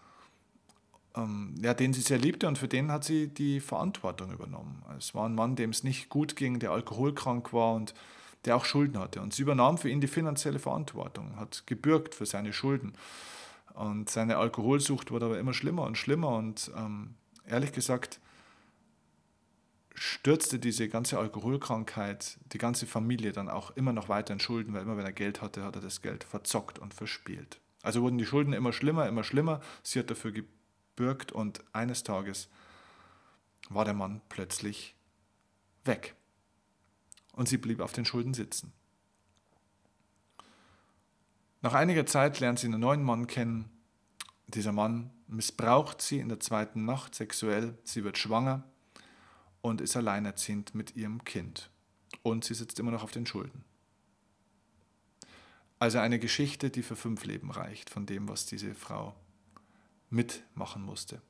ähm, 1.16 1.56
ja, 1.62 1.74
den 1.74 1.94
sie 1.94 2.02
sehr 2.02 2.20
liebte 2.20 2.48
und 2.48 2.58
für 2.58 2.68
den 2.68 2.92
hat 2.92 3.04
sie 3.04 3.28
die 3.28 3.60
Verantwortung 3.60 4.32
übernommen. 4.32 4.84
Es 4.98 5.16
war 5.16 5.28
ein 5.28 5.36
Mann, 5.36 5.56
dem 5.56 5.72
es 5.72 5.84
nicht 5.84 6.10
gut 6.10 6.36
ging, 6.36 6.60
der 6.60 6.72
alkoholkrank 6.72 7.54
war 7.54 7.74
und 7.74 7.94
der 8.46 8.56
auch 8.56 8.66
Schulden 8.66 9.00
hatte. 9.00 9.22
Und 9.22 9.34
sie 9.34 9.42
übernahm 9.42 9.78
für 9.78 9.90
ihn 9.90 10.02
die 10.02 10.08
finanzielle 10.08 10.60
Verantwortung, 10.60 11.36
hat 11.38 11.64
gebürgt 11.66 12.14
für 12.14 12.26
seine 12.26 12.54
Schulden. 12.54 12.94
Und 13.74 14.10
seine 14.10 14.38
Alkoholsucht 14.38 15.12
wurde 15.12 15.26
aber 15.26 15.40
immer 15.40 15.54
schlimmer 15.54 15.84
und 15.84 15.98
schlimmer. 15.98 16.30
Und 16.30 16.72
ähm, 16.76 17.16
ehrlich 17.46 17.72
gesagt 17.72 18.20
stürzte 19.96 20.58
diese 20.60 20.90
ganze 20.90 21.20
Alkoholkrankheit 21.20 22.40
die 22.52 22.58
ganze 22.58 22.88
Familie 22.88 23.32
dann 23.32 23.50
auch 23.50 23.72
immer 23.72 23.94
noch 23.94 24.10
weiter 24.10 24.34
in 24.34 24.40
Schulden, 24.40 24.74
weil 24.74 24.82
immer 24.82 24.98
wenn 24.98 25.06
er 25.06 25.14
Geld 25.14 25.42
hatte, 25.42 25.64
hat 25.64 25.76
er 25.76 25.82
das 25.82 26.02
Geld 26.02 26.24
verzockt 26.24 26.80
und 26.80 26.94
verspielt. 26.94 27.60
Also 27.84 28.02
wurden 28.02 28.18
die 28.18 28.26
Schulden 28.26 28.54
immer 28.54 28.74
schlimmer, 28.74 29.08
immer 29.08 29.24
schlimmer. 29.24 29.62
Sie 29.84 30.00
hat 30.00 30.10
dafür 30.10 30.32
gebürgt 30.32 31.32
und 31.32 31.64
eines 31.74 32.04
Tages 32.04 32.50
war 33.70 33.86
der 33.86 33.94
Mann 33.94 34.22
plötzlich 34.30 34.96
weg. 35.86 36.16
Und 37.34 37.50
sie 37.50 37.58
blieb 37.58 37.80
auf 37.80 37.94
den 37.94 38.06
Schulden 38.06 38.34
sitzen. 38.34 38.72
Nach 41.64 41.74
einiger 41.74 42.06
Zeit 42.06 42.42
lernt 42.42 42.60
sie 42.60 42.68
einen 42.68 42.82
neuen 42.82 43.02
Mann 43.02 43.26
kennen. 43.26 43.70
Dieser 44.48 44.74
Mann 44.74 45.12
missbraucht 45.28 46.02
sie 46.02 46.20
in 46.20 46.28
der 46.28 46.42
zweiten 46.42 46.84
Nacht 46.84 47.16
sexuell. 47.16 47.78
Sie 47.86 48.04
wird 48.04 48.18
schwanger 48.18 48.66
und 49.62 49.80
ist 49.80 49.96
alleinerziehend 49.96 50.76
mit 50.76 50.98
ihrem 50.98 51.24
Kind. 51.24 51.70
Und 52.22 52.44
sie 52.44 52.54
sitzt 52.54 52.80
immer 52.80 52.92
noch 52.92 53.04
auf 53.04 53.12
den 53.12 53.26
Schulden. 53.26 53.64
Also 55.80 56.00
eine 56.00 56.20
Geschichte, 56.20 56.70
die 56.70 56.84
für 56.84 56.98
fünf 56.98 57.24
Leben 57.24 57.50
reicht, 57.50 57.90
von 57.90 58.06
dem, 58.06 58.28
was 58.28 58.46
diese 58.46 58.76
Frau 58.76 59.16
mitmachen 60.10 60.84
musste. 60.84 61.22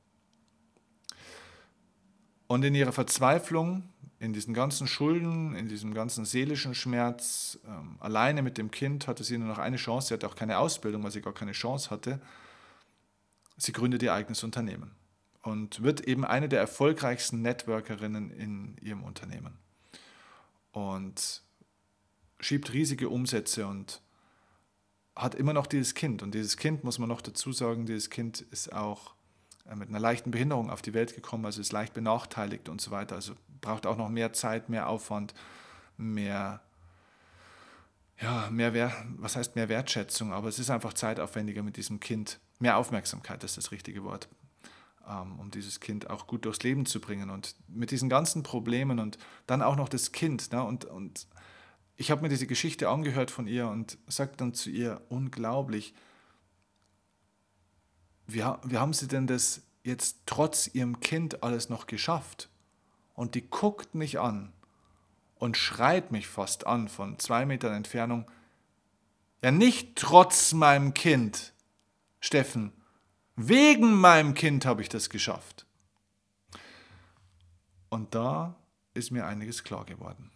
Und 2.48 2.64
in 2.64 2.74
ihrer 2.74 2.92
Verzweiflung, 2.92 3.88
in 4.18 4.32
diesen 4.32 4.54
ganzen 4.54 4.86
Schulden, 4.86 5.54
in 5.54 5.68
diesem 5.68 5.92
ganzen 5.92 6.24
seelischen 6.24 6.74
Schmerz, 6.74 7.58
ähm, 7.66 7.96
alleine 8.00 8.42
mit 8.42 8.58
dem 8.58 8.70
Kind 8.70 9.06
hatte 9.06 9.24
sie 9.24 9.38
nur 9.38 9.48
noch 9.48 9.58
eine 9.58 9.76
Chance. 9.76 10.08
Sie 10.08 10.14
hatte 10.14 10.26
auch 10.26 10.36
keine 10.36 10.58
Ausbildung, 10.58 11.02
weil 11.02 11.10
sie 11.10 11.20
gar 11.20 11.34
keine 11.34 11.52
Chance 11.52 11.90
hatte. 11.90 12.20
Sie 13.56 13.72
gründet 13.72 14.02
ihr 14.02 14.12
eigenes 14.12 14.42
Unternehmen 14.42 14.92
und 15.42 15.82
wird 15.82 16.02
eben 16.02 16.24
eine 16.24 16.48
der 16.48 16.60
erfolgreichsten 16.60 17.42
Networkerinnen 17.42 18.30
in 18.30 18.76
ihrem 18.80 19.02
Unternehmen. 19.04 19.58
Und 20.72 21.42
schiebt 22.40 22.72
riesige 22.72 23.08
Umsätze 23.08 23.66
und 23.66 24.00
hat 25.14 25.34
immer 25.34 25.52
noch 25.52 25.66
dieses 25.66 25.94
Kind. 25.94 26.22
Und 26.22 26.34
dieses 26.34 26.56
Kind, 26.56 26.82
muss 26.82 26.98
man 26.98 27.08
noch 27.08 27.20
dazu 27.20 27.52
sagen, 27.52 27.86
dieses 27.86 28.10
Kind 28.10 28.40
ist 28.40 28.72
auch 28.72 29.14
äh, 29.66 29.76
mit 29.76 29.88
einer 29.88 30.00
leichten 30.00 30.30
Behinderung 30.30 30.70
auf 30.70 30.82
die 30.82 30.94
Welt 30.94 31.14
gekommen, 31.14 31.44
also 31.44 31.60
ist 31.60 31.72
leicht 31.72 31.94
benachteiligt 31.94 32.68
und 32.68 32.80
so 32.80 32.90
weiter. 32.90 33.14
Also 33.14 33.34
braucht 33.64 33.86
auch 33.86 33.96
noch 33.96 34.10
mehr 34.10 34.32
Zeit, 34.32 34.68
mehr 34.68 34.88
Aufwand, 34.88 35.34
mehr, 35.96 36.60
ja, 38.20 38.48
mehr, 38.50 38.92
was 39.16 39.36
heißt 39.36 39.56
mehr 39.56 39.68
Wertschätzung, 39.68 40.32
aber 40.32 40.48
es 40.48 40.58
ist 40.58 40.70
einfach 40.70 40.92
zeitaufwendiger 40.92 41.62
mit 41.62 41.76
diesem 41.76 41.98
Kind. 41.98 42.38
Mehr 42.60 42.76
Aufmerksamkeit 42.76 43.42
ist 43.42 43.56
das 43.56 43.72
richtige 43.72 44.04
Wort. 44.04 44.28
Ähm, 45.08 45.38
um 45.38 45.50
dieses 45.50 45.80
Kind 45.80 46.08
auch 46.08 46.26
gut 46.26 46.44
durchs 46.44 46.62
Leben 46.62 46.86
zu 46.86 47.00
bringen. 47.00 47.30
Und 47.30 47.56
mit 47.68 47.90
diesen 47.90 48.08
ganzen 48.08 48.42
Problemen 48.42 48.98
und 48.98 49.18
dann 49.46 49.62
auch 49.62 49.76
noch 49.76 49.88
das 49.88 50.12
Kind. 50.12 50.52
Ne? 50.52 50.62
Und, 50.62 50.84
und 50.84 51.26
ich 51.96 52.10
habe 52.10 52.22
mir 52.22 52.28
diese 52.28 52.46
Geschichte 52.46 52.88
angehört 52.88 53.30
von 53.30 53.46
ihr 53.46 53.68
und 53.68 53.98
sagte 54.06 54.36
dann 54.38 54.54
zu 54.54 54.70
ihr, 54.70 55.02
unglaublich, 55.08 55.94
wie, 58.26 58.44
wie 58.64 58.78
haben 58.78 58.92
sie 58.92 59.08
denn 59.08 59.26
das 59.26 59.62
jetzt 59.82 60.20
trotz 60.26 60.68
ihrem 60.72 61.00
Kind 61.00 61.42
alles 61.42 61.68
noch 61.68 61.86
geschafft? 61.86 62.48
Und 63.14 63.34
die 63.34 63.48
guckt 63.48 63.94
mich 63.94 64.20
an 64.20 64.52
und 65.36 65.56
schreit 65.56 66.12
mich 66.12 66.26
fast 66.26 66.66
an 66.66 66.88
von 66.88 67.18
zwei 67.18 67.46
Metern 67.46 67.74
Entfernung. 67.74 68.30
Ja, 69.42 69.50
nicht 69.50 69.96
trotz 69.96 70.52
meinem 70.52 70.94
Kind, 70.94 71.52
Steffen, 72.20 72.72
Wegen 73.36 73.94
meinem 73.94 74.34
Kind 74.34 74.64
habe 74.64 74.82
ich 74.82 74.88
das 74.88 75.10
geschafft. 75.10 75.66
Und 77.88 78.14
da 78.14 78.54
ist 78.94 79.10
mir 79.10 79.26
einiges 79.26 79.64
klar 79.64 79.84
geworden. 79.84 80.30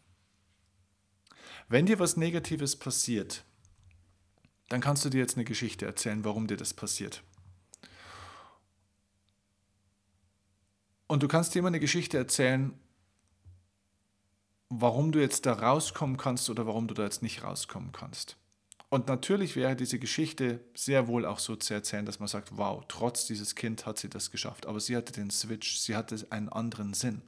Wenn 1.69 1.87
dir 1.87 1.99
was 1.99 2.17
Negatives 2.17 2.77
passiert, 2.77 3.45
dann 4.69 4.81
kannst 4.81 5.05
du 5.05 5.11
dir 5.11 5.19
jetzt 5.19 5.37
eine 5.37 5.45
Geschichte 5.45 5.87
erzählen, 5.87 6.25
warum 6.25 6.47
dir 6.47 6.57
das 6.57 6.75
passiert. 6.75 7.23
Und 11.09 11.23
du 11.23 11.29
kannst 11.29 11.55
dir 11.55 11.61
immer 11.61 11.69
eine 11.69 11.81
Geschichte 11.81 12.19
erzählen, 12.19 12.79
warum 14.69 15.11
du 15.11 15.19
jetzt 15.21 15.47
da 15.47 15.55
rauskommen 15.55 16.19
kannst 16.19 16.51
oder 16.51 16.67
warum 16.67 16.87
du 16.87 16.95
da 16.95 17.05
jetzt 17.05 17.23
nicht 17.23 17.43
rauskommen 17.43 17.93
kannst. 17.93 18.37
Und 18.91 19.09
natürlich 19.09 19.57
wäre 19.57 19.75
diese 19.75 19.99
Geschichte 19.99 20.61
sehr 20.75 21.09
wohl 21.09 21.27
auch 21.27 21.39
so 21.39 21.57
zu 21.57 21.75
erzählen, 21.75 22.07
dass 22.07 22.21
man 22.21 22.29
sagt, 22.29 22.57
wow, 22.57 22.85
trotz 22.89 23.27
dieses 23.27 23.55
Kind 23.55 23.87
hat 23.87 23.99
sie 23.99 24.09
das 24.09 24.31
geschafft. 24.31 24.67
Aber 24.67 24.81
sie 24.81 24.97
hatte 24.97 25.13
den 25.13 25.31
Switch, 25.31 25.79
sie 25.79 25.97
hatte 25.97 26.27
einen 26.31 26.49
anderen 26.49 26.95
Sinn. 26.95 27.23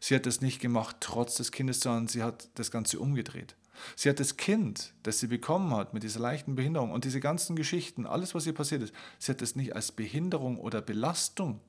Sie 0.00 0.14
hat 0.14 0.26
das 0.26 0.40
nicht 0.40 0.60
gemacht 0.60 0.96
trotz 1.00 1.36
des 1.36 1.52
Kindes, 1.52 1.80
sondern 1.80 2.08
sie 2.08 2.22
hat 2.22 2.48
das 2.54 2.70
Ganze 2.70 2.98
umgedreht. 2.98 3.54
Sie 3.96 4.08
hat 4.08 4.20
das 4.20 4.36
Kind, 4.36 4.92
das 5.02 5.20
sie 5.20 5.26
bekommen 5.26 5.74
hat 5.74 5.94
mit 5.94 6.02
dieser 6.02 6.20
leichten 6.20 6.54
Behinderung 6.54 6.90
und 6.90 7.04
diese 7.04 7.20
ganzen 7.20 7.56
Geschichten, 7.56 8.06
alles, 8.06 8.34
was 8.34 8.46
ihr 8.46 8.54
passiert 8.54 8.82
ist, 8.82 8.94
sie 9.18 9.32
hat 9.32 9.42
es 9.42 9.56
nicht 9.56 9.74
als 9.74 9.92
Behinderung 9.92 10.58
oder 10.58 10.82
Belastung 10.82 11.60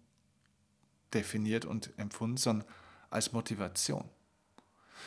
definiert 1.14 1.66
und 1.66 1.98
empfunden, 1.98 2.38
sondern 2.38 2.68
als 3.10 3.32
Motivation. 3.32 4.10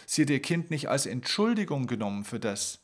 Sie 0.07 0.23
hat 0.23 0.31
ihr 0.31 0.43
Kind 0.43 0.71
nicht 0.71 0.89
als 0.89 1.07
Entschuldigung 1.07 1.87
genommen 1.87 2.25
für 2.25 2.39
das, 2.39 2.81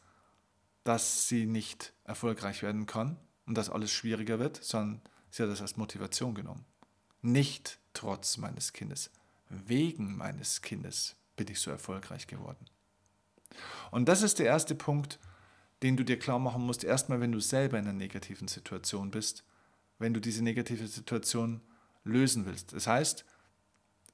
dass 0.85 1.29
sie 1.29 1.47
nicht 1.47 1.93
erfolgreich 2.05 2.63
werden 2.63 2.87
kann 2.87 3.17
und 3.47 3.57
dass 3.57 3.71
alles 3.71 3.93
schwieriger 3.93 4.39
wird, 4.39 4.63
sondern 4.63 5.01
sie 5.31 5.43
hat 5.43 5.51
das 5.51 5.61
als 5.61 5.77
Motivation 5.77 6.35
genommen. 6.35 6.65
Nicht 7.21 7.79
trotz 7.95 8.37
meines 8.37 8.73
Kindes, 8.73 9.11
wegen 9.49 10.17
meines 10.17 10.63
Kindes 10.63 11.17
bin 11.37 11.49
ich 11.49 11.61
so 11.61 11.71
erfolgreich 11.71 12.27
geworden. 12.27 12.67
Und 13.91 14.09
das 14.09 14.23
ist 14.23 14.39
der 14.39 14.47
erste 14.47 14.75
Punkt, 14.75 15.19
den 15.83 15.97
du 15.97 16.05
dir 16.05 16.19
klar 16.19 16.39
machen 16.39 16.65
musst, 16.65 16.85
erstmal, 16.85 17.21
wenn 17.21 17.33
du 17.33 17.41
selber 17.41 17.79
in 17.79 17.85
einer 17.85 17.93
negativen 17.93 18.49
Situation 18.49 19.11
bist, 19.11 19.45
wenn 19.99 20.15
du 20.15 20.21
diese 20.21 20.43
negative 20.43 20.87
Situation 20.87 21.61
lösen 22.05 22.47
willst. 22.47 22.73
Das 22.73 22.87
heißt, 22.87 23.25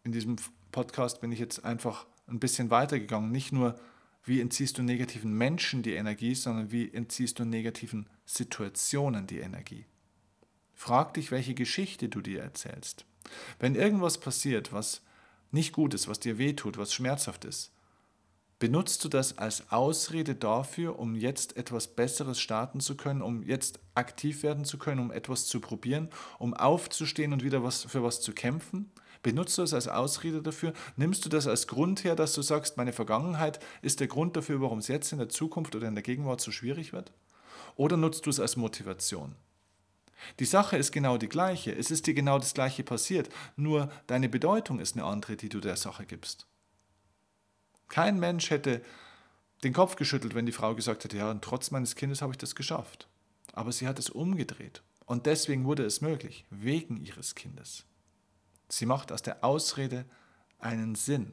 in 0.04 0.12
diesem 0.12 0.36
Podcast 0.72 1.20
bin 1.20 1.32
ich 1.32 1.38
jetzt 1.38 1.64
einfach 1.64 2.06
ein 2.26 2.40
bisschen 2.40 2.70
weitergegangen, 2.70 3.30
nicht 3.30 3.52
nur 3.52 3.78
wie 4.24 4.40
entziehst 4.40 4.76
du 4.78 4.82
negativen 4.82 5.32
Menschen 5.32 5.82
die 5.82 5.94
Energie, 5.94 6.34
sondern 6.34 6.70
wie 6.70 6.92
entziehst 6.92 7.38
du 7.38 7.44
negativen 7.44 8.08
Situationen 8.26 9.26
die 9.26 9.38
Energie. 9.38 9.86
Frag 10.74 11.14
dich, 11.14 11.30
welche 11.30 11.54
Geschichte 11.54 12.08
du 12.08 12.20
dir 12.20 12.42
erzählst. 12.42 13.06
Wenn 13.58 13.74
irgendwas 13.74 14.18
passiert, 14.18 14.72
was 14.72 15.02
nicht 15.50 15.72
gut 15.72 15.94
ist, 15.94 16.08
was 16.08 16.20
dir 16.20 16.38
wehtut, 16.38 16.76
was 16.76 16.92
schmerzhaft 16.92 17.44
ist, 17.44 17.72
benutzt 18.58 19.04
du 19.04 19.08
das 19.08 19.38
als 19.38 19.70
Ausrede 19.70 20.34
dafür, 20.34 20.98
um 20.98 21.14
jetzt 21.14 21.56
etwas 21.56 21.88
Besseres 21.88 22.40
starten 22.40 22.80
zu 22.80 22.96
können, 22.96 23.22
um 23.22 23.42
jetzt 23.42 23.78
aktiv 23.94 24.42
werden 24.42 24.64
zu 24.64 24.78
können, 24.78 25.00
um 25.00 25.12
etwas 25.12 25.46
zu 25.46 25.60
probieren, 25.60 26.08
um 26.38 26.54
aufzustehen 26.54 27.32
und 27.32 27.44
wieder 27.44 27.62
was 27.62 27.84
für 27.84 28.02
was 28.02 28.20
zu 28.20 28.32
kämpfen? 28.32 28.90
Benutzt 29.22 29.58
du 29.58 29.62
es 29.62 29.74
als 29.74 29.88
Ausrede 29.88 30.42
dafür? 30.42 30.72
Nimmst 30.96 31.24
du 31.24 31.28
das 31.28 31.46
als 31.46 31.66
Grund 31.66 32.04
her, 32.04 32.14
dass 32.14 32.34
du 32.34 32.42
sagst, 32.42 32.76
meine 32.76 32.92
Vergangenheit 32.92 33.58
ist 33.82 34.00
der 34.00 34.06
Grund 34.06 34.36
dafür, 34.36 34.60
warum 34.60 34.78
es 34.78 34.88
jetzt 34.88 35.12
in 35.12 35.18
der 35.18 35.28
Zukunft 35.28 35.74
oder 35.74 35.88
in 35.88 35.94
der 35.94 36.04
Gegenwart 36.04 36.40
so 36.40 36.50
schwierig 36.50 36.92
wird? 36.92 37.12
Oder 37.74 37.96
nutzt 37.96 38.26
du 38.26 38.30
es 38.30 38.40
als 38.40 38.56
Motivation? 38.56 39.34
Die 40.40 40.44
Sache 40.44 40.76
ist 40.76 40.92
genau 40.92 41.16
die 41.16 41.28
gleiche. 41.28 41.72
Es 41.72 41.90
ist 41.90 42.06
dir 42.06 42.14
genau 42.14 42.38
das 42.38 42.54
gleiche 42.54 42.82
passiert, 42.82 43.28
nur 43.56 43.90
deine 44.06 44.28
Bedeutung 44.28 44.80
ist 44.80 44.96
eine 44.96 45.04
andere, 45.04 45.36
die 45.36 45.48
du 45.48 45.60
der 45.60 45.76
Sache 45.76 46.06
gibst. 46.06 46.46
Kein 47.88 48.18
Mensch 48.20 48.50
hätte 48.50 48.82
den 49.64 49.72
Kopf 49.72 49.96
geschüttelt, 49.96 50.34
wenn 50.34 50.46
die 50.46 50.52
Frau 50.52 50.74
gesagt 50.74 51.04
hätte, 51.04 51.16
ja, 51.16 51.30
und 51.30 51.42
trotz 51.42 51.70
meines 51.70 51.96
Kindes 51.96 52.22
habe 52.22 52.32
ich 52.32 52.38
das 52.38 52.54
geschafft. 52.54 53.08
Aber 53.52 53.72
sie 53.72 53.88
hat 53.88 53.98
es 53.98 54.10
umgedreht. 54.10 54.82
Und 55.04 55.26
deswegen 55.26 55.64
wurde 55.64 55.84
es 55.84 56.00
möglich, 56.00 56.44
wegen 56.50 57.02
ihres 57.02 57.34
Kindes. 57.34 57.84
Sie 58.68 58.86
macht 58.86 59.10
aus 59.10 59.22
der 59.22 59.42
Ausrede 59.42 60.04
einen 60.58 60.94
Sinn. 60.94 61.32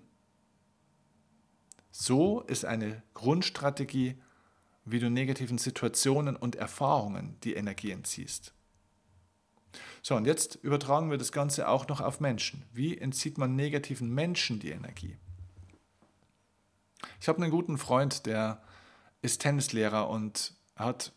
So 1.91 2.41
ist 2.41 2.65
eine 2.65 3.03
Grundstrategie, 3.13 4.15
wie 4.85 4.99
du 4.99 5.09
negativen 5.09 5.57
Situationen 5.57 6.35
und 6.35 6.55
Erfahrungen 6.55 7.37
die 7.43 7.53
Energie 7.53 7.91
entziehst. 7.91 8.53
So, 10.01 10.15
und 10.15 10.25
jetzt 10.25 10.55
übertragen 10.55 11.09
wir 11.09 11.17
das 11.17 11.31
Ganze 11.31 11.67
auch 11.67 11.87
noch 11.87 11.99
auf 11.99 12.19
Menschen. 12.19 12.63
Wie 12.71 12.97
entzieht 12.97 13.37
man 13.37 13.55
negativen 13.55 14.13
Menschen 14.13 14.59
die 14.59 14.69
Energie? 14.69 15.17
Ich 17.19 17.27
habe 17.27 17.41
einen 17.41 17.51
guten 17.51 17.77
Freund, 17.77 18.25
der 18.25 18.61
ist 19.21 19.41
Tennislehrer 19.41 20.09
und 20.09 20.53
hat 20.75 21.13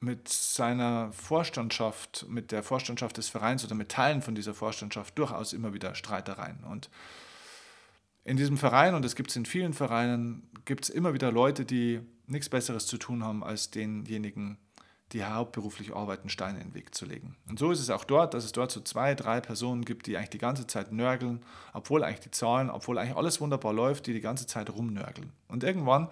mit 0.00 0.28
seiner 0.28 1.12
Vorstandschaft, 1.12 2.26
mit 2.28 2.52
der 2.52 2.62
Vorstandschaft 2.62 3.16
des 3.16 3.28
Vereins 3.28 3.64
oder 3.64 3.74
mit 3.74 3.90
Teilen 3.90 4.22
von 4.22 4.34
dieser 4.34 4.54
Vorstandschaft 4.54 5.18
durchaus 5.18 5.52
immer 5.52 5.72
wieder 5.72 5.94
Streitereien. 5.94 6.62
Und 6.64 6.90
in 8.22 8.36
diesem 8.36 8.56
Verein, 8.56 8.94
und 8.94 9.04
das 9.04 9.16
gibt 9.16 9.30
es 9.30 9.36
in 9.36 9.46
vielen 9.46 9.72
Vereinen, 9.72 10.48
gibt 10.64 10.84
es 10.84 10.90
immer 10.90 11.14
wieder 11.14 11.32
Leute, 11.32 11.64
die 11.64 12.00
nichts 12.26 12.48
Besseres 12.48 12.86
zu 12.86 12.98
tun 12.98 13.24
haben, 13.24 13.42
als 13.44 13.70
denjenigen, 13.70 14.58
die 15.14 15.24
hauptberuflich 15.24 15.94
arbeiten, 15.94 16.28
Steine 16.28 16.60
in 16.60 16.70
den 16.70 16.74
Weg 16.74 16.92
zu 16.92 17.06
legen. 17.06 17.36
Und 17.48 17.58
so 17.58 17.70
ist 17.70 17.78
es 17.78 17.88
auch 17.88 18.04
dort, 18.04 18.34
dass 18.34 18.44
es 18.44 18.50
dort 18.50 18.72
so 18.72 18.80
zwei, 18.80 19.14
drei 19.14 19.40
Personen 19.40 19.84
gibt, 19.84 20.06
die 20.06 20.16
eigentlich 20.16 20.30
die 20.30 20.38
ganze 20.38 20.66
Zeit 20.66 20.90
nörgeln, 20.90 21.42
obwohl 21.72 22.02
eigentlich 22.02 22.20
die 22.20 22.32
Zahlen, 22.32 22.68
obwohl 22.68 22.98
eigentlich 22.98 23.16
alles 23.16 23.40
wunderbar 23.40 23.72
läuft, 23.72 24.08
die 24.08 24.12
die 24.12 24.20
ganze 24.20 24.46
Zeit 24.46 24.70
rumnörgeln. 24.70 25.32
Und 25.46 25.62
irgendwann 25.62 26.08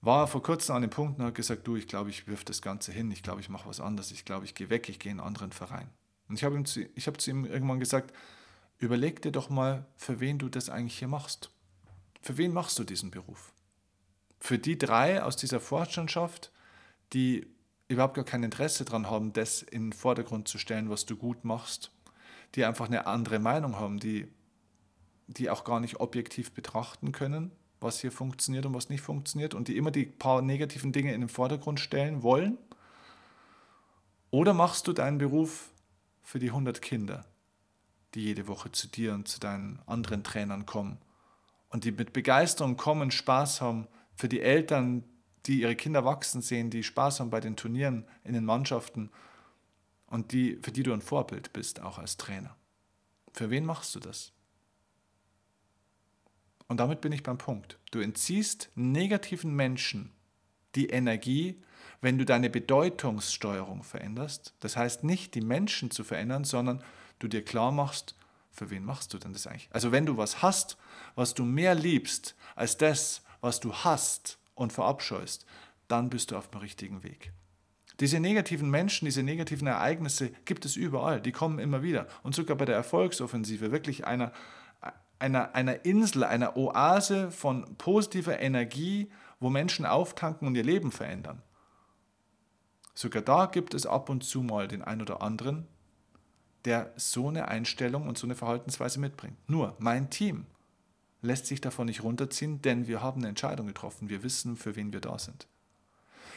war 0.00 0.22
er 0.22 0.26
vor 0.28 0.44
kurzem 0.44 0.76
an 0.76 0.82
dem 0.82 0.90
Punkt 0.90 1.18
und 1.18 1.26
hat 1.26 1.34
gesagt, 1.34 1.66
du, 1.66 1.74
ich 1.74 1.88
glaube, 1.88 2.10
ich 2.10 2.28
wirf 2.28 2.44
das 2.44 2.62
Ganze 2.62 2.92
hin, 2.92 3.10
ich 3.10 3.24
glaube, 3.24 3.40
ich 3.40 3.48
mache 3.48 3.68
was 3.68 3.80
anderes, 3.80 4.12
ich 4.12 4.24
glaube, 4.24 4.44
ich 4.44 4.54
gehe 4.54 4.70
weg, 4.70 4.88
ich 4.88 5.00
gehe 5.00 5.10
in 5.10 5.18
einen 5.18 5.26
anderen 5.26 5.50
Verein. 5.50 5.90
Und 6.28 6.36
ich 6.36 6.44
habe 6.44 6.62
zu, 6.62 6.82
ich 6.94 7.08
habe 7.08 7.18
zu 7.18 7.30
ihm 7.30 7.44
irgendwann 7.44 7.80
gesagt, 7.80 8.14
überleg 8.78 9.22
dir 9.22 9.32
doch 9.32 9.50
mal, 9.50 9.86
für 9.96 10.20
wen 10.20 10.38
du 10.38 10.48
das 10.48 10.70
eigentlich 10.70 10.98
hier 10.98 11.08
machst. 11.08 11.50
Für 12.20 12.38
wen 12.38 12.52
machst 12.52 12.78
du 12.78 12.84
diesen 12.84 13.10
Beruf? 13.10 13.52
Für 14.38 14.58
die 14.58 14.78
drei 14.78 15.22
aus 15.22 15.36
dieser 15.36 15.58
Vorstandschaft, 15.58 16.52
die 17.12 17.48
überhaupt 17.94 18.14
gar 18.14 18.24
kein 18.24 18.42
Interesse 18.42 18.84
daran 18.84 19.08
haben, 19.08 19.32
das 19.32 19.62
in 19.62 19.86
den 19.86 19.92
Vordergrund 19.92 20.48
zu 20.48 20.58
stellen, 20.58 20.90
was 20.90 21.06
du 21.06 21.16
gut 21.16 21.44
machst, 21.44 21.90
die 22.54 22.64
einfach 22.64 22.86
eine 22.86 23.06
andere 23.06 23.38
Meinung 23.38 23.78
haben, 23.78 23.98
die, 23.98 24.28
die 25.26 25.50
auch 25.50 25.64
gar 25.64 25.80
nicht 25.80 26.00
objektiv 26.00 26.52
betrachten 26.52 27.12
können, 27.12 27.52
was 27.80 28.00
hier 28.00 28.12
funktioniert 28.12 28.66
und 28.66 28.74
was 28.74 28.88
nicht 28.88 29.00
funktioniert 29.00 29.54
und 29.54 29.68
die 29.68 29.76
immer 29.76 29.90
die 29.90 30.06
paar 30.06 30.42
negativen 30.42 30.92
Dinge 30.92 31.12
in 31.14 31.20
den 31.20 31.28
Vordergrund 31.28 31.80
stellen 31.80 32.22
wollen? 32.22 32.58
Oder 34.30 34.54
machst 34.54 34.86
du 34.86 34.92
deinen 34.92 35.18
Beruf 35.18 35.70
für 36.22 36.38
die 36.38 36.48
100 36.48 36.80
Kinder, 36.80 37.24
die 38.14 38.22
jede 38.22 38.48
Woche 38.48 38.72
zu 38.72 38.88
dir 38.88 39.12
und 39.14 39.28
zu 39.28 39.40
deinen 39.40 39.80
anderen 39.86 40.24
Trainern 40.24 40.64
kommen 40.64 40.98
und 41.68 41.84
die 41.84 41.92
mit 41.92 42.12
Begeisterung 42.12 42.76
kommen, 42.76 43.10
Spaß 43.10 43.60
haben, 43.60 43.88
für 44.14 44.28
die 44.28 44.40
Eltern, 44.40 45.04
die 45.46 45.60
ihre 45.60 45.76
Kinder 45.76 46.04
wachsen 46.04 46.42
sehen, 46.42 46.70
die 46.70 46.82
Spaß 46.82 47.20
haben 47.20 47.30
bei 47.30 47.40
den 47.40 47.56
Turnieren 47.56 48.06
in 48.24 48.34
den 48.34 48.44
Mannschaften 48.44 49.10
und 50.06 50.32
die, 50.32 50.58
für 50.62 50.72
die 50.72 50.82
du 50.82 50.92
ein 50.92 51.00
Vorbild 51.00 51.52
bist, 51.52 51.80
auch 51.80 51.98
als 51.98 52.16
Trainer. 52.16 52.56
Für 53.32 53.50
wen 53.50 53.64
machst 53.64 53.94
du 53.94 54.00
das? 54.00 54.32
Und 56.68 56.78
damit 56.78 57.00
bin 57.00 57.12
ich 57.12 57.22
beim 57.22 57.38
Punkt. 57.38 57.78
Du 57.90 58.00
entziehst 58.00 58.70
negativen 58.74 59.54
Menschen 59.54 60.12
die 60.74 60.88
Energie, 60.88 61.62
wenn 62.00 62.18
du 62.18 62.24
deine 62.24 62.50
Bedeutungssteuerung 62.50 63.82
veränderst. 63.82 64.54
Das 64.60 64.76
heißt 64.76 65.04
nicht 65.04 65.34
die 65.34 65.40
Menschen 65.40 65.90
zu 65.90 66.04
verändern, 66.04 66.44
sondern 66.44 66.82
du 67.18 67.28
dir 67.28 67.44
klar 67.44 67.72
machst, 67.72 68.16
für 68.50 68.70
wen 68.70 68.84
machst 68.84 69.14
du 69.14 69.18
denn 69.18 69.32
das 69.32 69.46
eigentlich? 69.46 69.68
Also 69.72 69.92
wenn 69.92 70.06
du 70.06 70.16
was 70.16 70.42
hast, 70.42 70.76
was 71.14 71.34
du 71.34 71.44
mehr 71.44 71.74
liebst 71.74 72.34
als 72.54 72.76
das, 72.76 73.22
was 73.40 73.60
du 73.60 73.72
hast 73.72 74.38
und 74.62 74.72
verabscheust, 74.72 75.46
dann 75.88 76.10
bist 76.10 76.30
du 76.30 76.36
auf 76.36 76.48
dem 76.48 76.60
richtigen 76.60 77.02
Weg. 77.02 77.32
Diese 78.00 78.20
negativen 78.20 78.70
Menschen, 78.70 79.04
diese 79.04 79.22
negativen 79.22 79.66
Ereignisse 79.66 80.30
gibt 80.44 80.64
es 80.64 80.76
überall, 80.76 81.20
die 81.20 81.32
kommen 81.32 81.58
immer 81.58 81.82
wieder. 81.82 82.06
Und 82.22 82.34
sogar 82.34 82.56
bei 82.56 82.64
der 82.64 82.76
Erfolgsoffensive, 82.76 83.70
wirklich 83.70 84.06
einer 84.06 84.32
einer, 85.22 85.54
einer 85.54 85.84
Insel, 85.84 86.24
einer 86.24 86.56
Oase 86.56 87.30
von 87.30 87.76
positiver 87.76 88.40
Energie, 88.40 89.10
wo 89.38 89.50
Menschen 89.50 89.86
auftanken 89.86 90.48
und 90.48 90.56
ihr 90.56 90.64
Leben 90.64 90.90
verändern. 90.90 91.42
Sogar 92.94 93.22
da 93.22 93.46
gibt 93.46 93.72
es 93.72 93.86
ab 93.86 94.10
und 94.10 94.24
zu 94.24 94.42
mal 94.42 94.68
den 94.68 94.82
einen 94.82 95.00
oder 95.00 95.22
anderen, 95.22 95.66
der 96.64 96.92
so 96.96 97.28
eine 97.28 97.48
Einstellung 97.48 98.08
und 98.08 98.18
so 98.18 98.26
eine 98.26 98.34
Verhaltensweise 98.34 99.00
mitbringt. 99.00 99.36
Nur 99.48 99.76
mein 99.78 100.10
Team 100.10 100.46
lässt 101.22 101.46
sich 101.46 101.60
davon 101.60 101.86
nicht 101.86 102.02
runterziehen, 102.02 102.60
denn 102.62 102.86
wir 102.86 103.00
haben 103.00 103.20
eine 103.20 103.28
Entscheidung 103.28 103.66
getroffen. 103.66 104.08
Wir 104.08 104.22
wissen, 104.22 104.56
für 104.56 104.76
wen 104.76 104.92
wir 104.92 105.00
da 105.00 105.18
sind. 105.18 105.46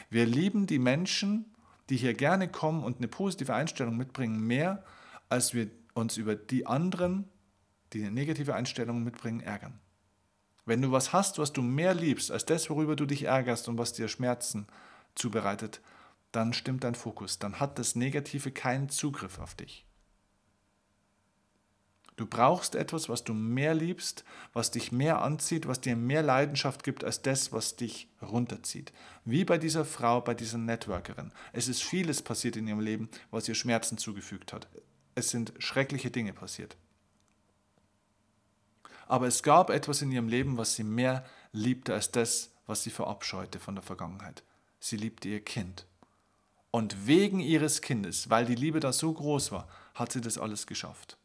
Wir 0.09 0.25
lieben 0.25 0.67
die 0.67 0.79
Menschen, 0.79 1.45
die 1.89 1.97
hier 1.97 2.13
gerne 2.13 2.47
kommen 2.47 2.83
und 2.83 2.97
eine 2.97 3.07
positive 3.07 3.53
Einstellung 3.53 3.97
mitbringen, 3.97 4.39
mehr, 4.39 4.83
als 5.29 5.53
wir 5.53 5.69
uns 5.93 6.17
über 6.17 6.35
die 6.35 6.65
anderen 6.65 7.27
die 7.93 8.01
eine 8.01 8.11
negative 8.11 8.53
Einstellung 8.53 9.03
mitbringen, 9.03 9.39
ärgern. 9.39 9.79
Wenn 10.65 10.81
du 10.81 10.91
was 10.91 11.13
hast, 11.13 11.37
was 11.37 11.53
du 11.53 11.61
mehr 11.61 11.93
liebst 11.93 12.31
als 12.31 12.45
das, 12.45 12.69
worüber 12.69 12.95
du 12.95 13.05
dich 13.05 13.23
ärgerst 13.23 13.69
und 13.69 13.77
was 13.77 13.93
dir 13.93 14.07
Schmerzen 14.07 14.67
zubereitet, 15.13 15.81
dann 16.31 16.53
stimmt 16.53 16.83
dein 16.83 16.95
Fokus, 16.95 17.39
dann 17.39 17.59
hat 17.59 17.79
das 17.79 17.95
Negative 17.95 18.51
keinen 18.51 18.89
Zugriff 18.89 19.39
auf 19.39 19.55
dich. 19.55 19.85
Du 22.17 22.25
brauchst 22.25 22.75
etwas, 22.75 23.09
was 23.09 23.25
du 23.25 23.33
mehr 23.33 23.73
liebst, 23.73 24.23
was 24.53 24.71
dich 24.71 24.93
mehr 24.93 25.21
anzieht, 25.21 25.67
was 25.67 25.81
dir 25.81 25.97
mehr 25.97 26.23
Leidenschaft 26.23 26.83
gibt 26.83 27.03
als 27.03 27.21
das, 27.21 27.51
was 27.51 27.75
dich 27.75 28.07
runterzieht. 28.21 28.93
Wie 29.25 29.43
bei 29.43 29.57
dieser 29.57 29.83
Frau, 29.83 30.21
bei 30.21 30.33
dieser 30.33 30.57
Networkerin. 30.57 31.33
Es 31.51 31.67
ist 31.67 31.83
vieles 31.83 32.21
passiert 32.21 32.55
in 32.55 32.67
ihrem 32.67 32.79
Leben, 32.79 33.09
was 33.31 33.49
ihr 33.49 33.55
Schmerzen 33.55 33.97
zugefügt 33.97 34.53
hat. 34.53 34.67
Es 35.13 35.29
sind 35.29 35.53
schreckliche 35.59 36.09
Dinge 36.09 36.31
passiert. 36.31 36.77
Aber 39.07 39.27
es 39.27 39.43
gab 39.43 39.69
etwas 39.69 40.01
in 40.01 40.11
ihrem 40.11 40.29
Leben, 40.29 40.57
was 40.57 40.75
sie 40.75 40.83
mehr 40.83 41.25
liebte 41.51 41.93
als 41.93 42.11
das, 42.11 42.51
was 42.65 42.83
sie 42.83 42.91
verabscheute 42.91 43.59
von 43.59 43.75
der 43.75 43.83
Vergangenheit. 43.83 44.43
Sie 44.79 44.97
liebte 44.97 45.27
ihr 45.27 45.43
Kind. 45.43 45.85
Und 46.71 47.07
wegen 47.07 47.39
ihres 47.39 47.81
Kindes, 47.81 48.29
weil 48.29 48.45
die 48.45 48.55
Liebe 48.55 48.79
da 48.79 48.93
so 48.93 49.11
groß 49.11 49.51
war, 49.51 49.67
hat 49.93 50.11
sie 50.11 50.21
das 50.21 50.37
alles 50.37 50.65
geschafft. 50.65 51.17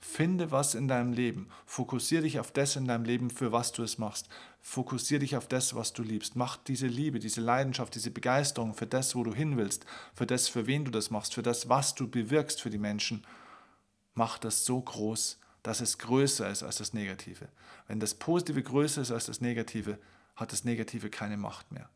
Finde 0.00 0.52
was 0.52 0.74
in 0.74 0.86
deinem 0.86 1.12
Leben. 1.12 1.48
Fokussiere 1.66 2.22
dich 2.22 2.38
auf 2.38 2.52
das 2.52 2.76
in 2.76 2.86
deinem 2.86 3.04
Leben, 3.04 3.30
für 3.30 3.50
was 3.50 3.72
du 3.72 3.82
es 3.82 3.98
machst. 3.98 4.28
Fokussiere 4.60 5.20
dich 5.20 5.36
auf 5.36 5.48
das, 5.48 5.74
was 5.74 5.92
du 5.92 6.02
liebst. 6.02 6.36
Mach 6.36 6.56
diese 6.56 6.86
Liebe, 6.86 7.18
diese 7.18 7.40
Leidenschaft, 7.40 7.94
diese 7.94 8.10
Begeisterung 8.10 8.74
für 8.74 8.86
das, 8.86 9.16
wo 9.16 9.24
du 9.24 9.34
hin 9.34 9.56
willst, 9.56 9.86
für 10.14 10.26
das, 10.26 10.48
für 10.48 10.66
wen 10.66 10.84
du 10.84 10.90
das 10.90 11.10
machst, 11.10 11.34
für 11.34 11.42
das, 11.42 11.68
was 11.68 11.94
du 11.94 12.08
bewirkst 12.08 12.60
für 12.60 12.70
die 12.70 12.78
Menschen. 12.78 13.26
Mach 14.14 14.38
das 14.38 14.64
so 14.64 14.80
groß, 14.80 15.38
dass 15.64 15.80
es 15.80 15.98
größer 15.98 16.48
ist 16.48 16.62
als 16.62 16.76
das 16.76 16.92
Negative. 16.92 17.48
Wenn 17.88 17.98
das 17.98 18.14
Positive 18.14 18.62
größer 18.62 19.02
ist 19.02 19.10
als 19.10 19.26
das 19.26 19.40
Negative, 19.40 19.98
hat 20.36 20.52
das 20.52 20.64
Negative 20.64 21.10
keine 21.10 21.36
Macht 21.36 21.72
mehr. 21.72 21.88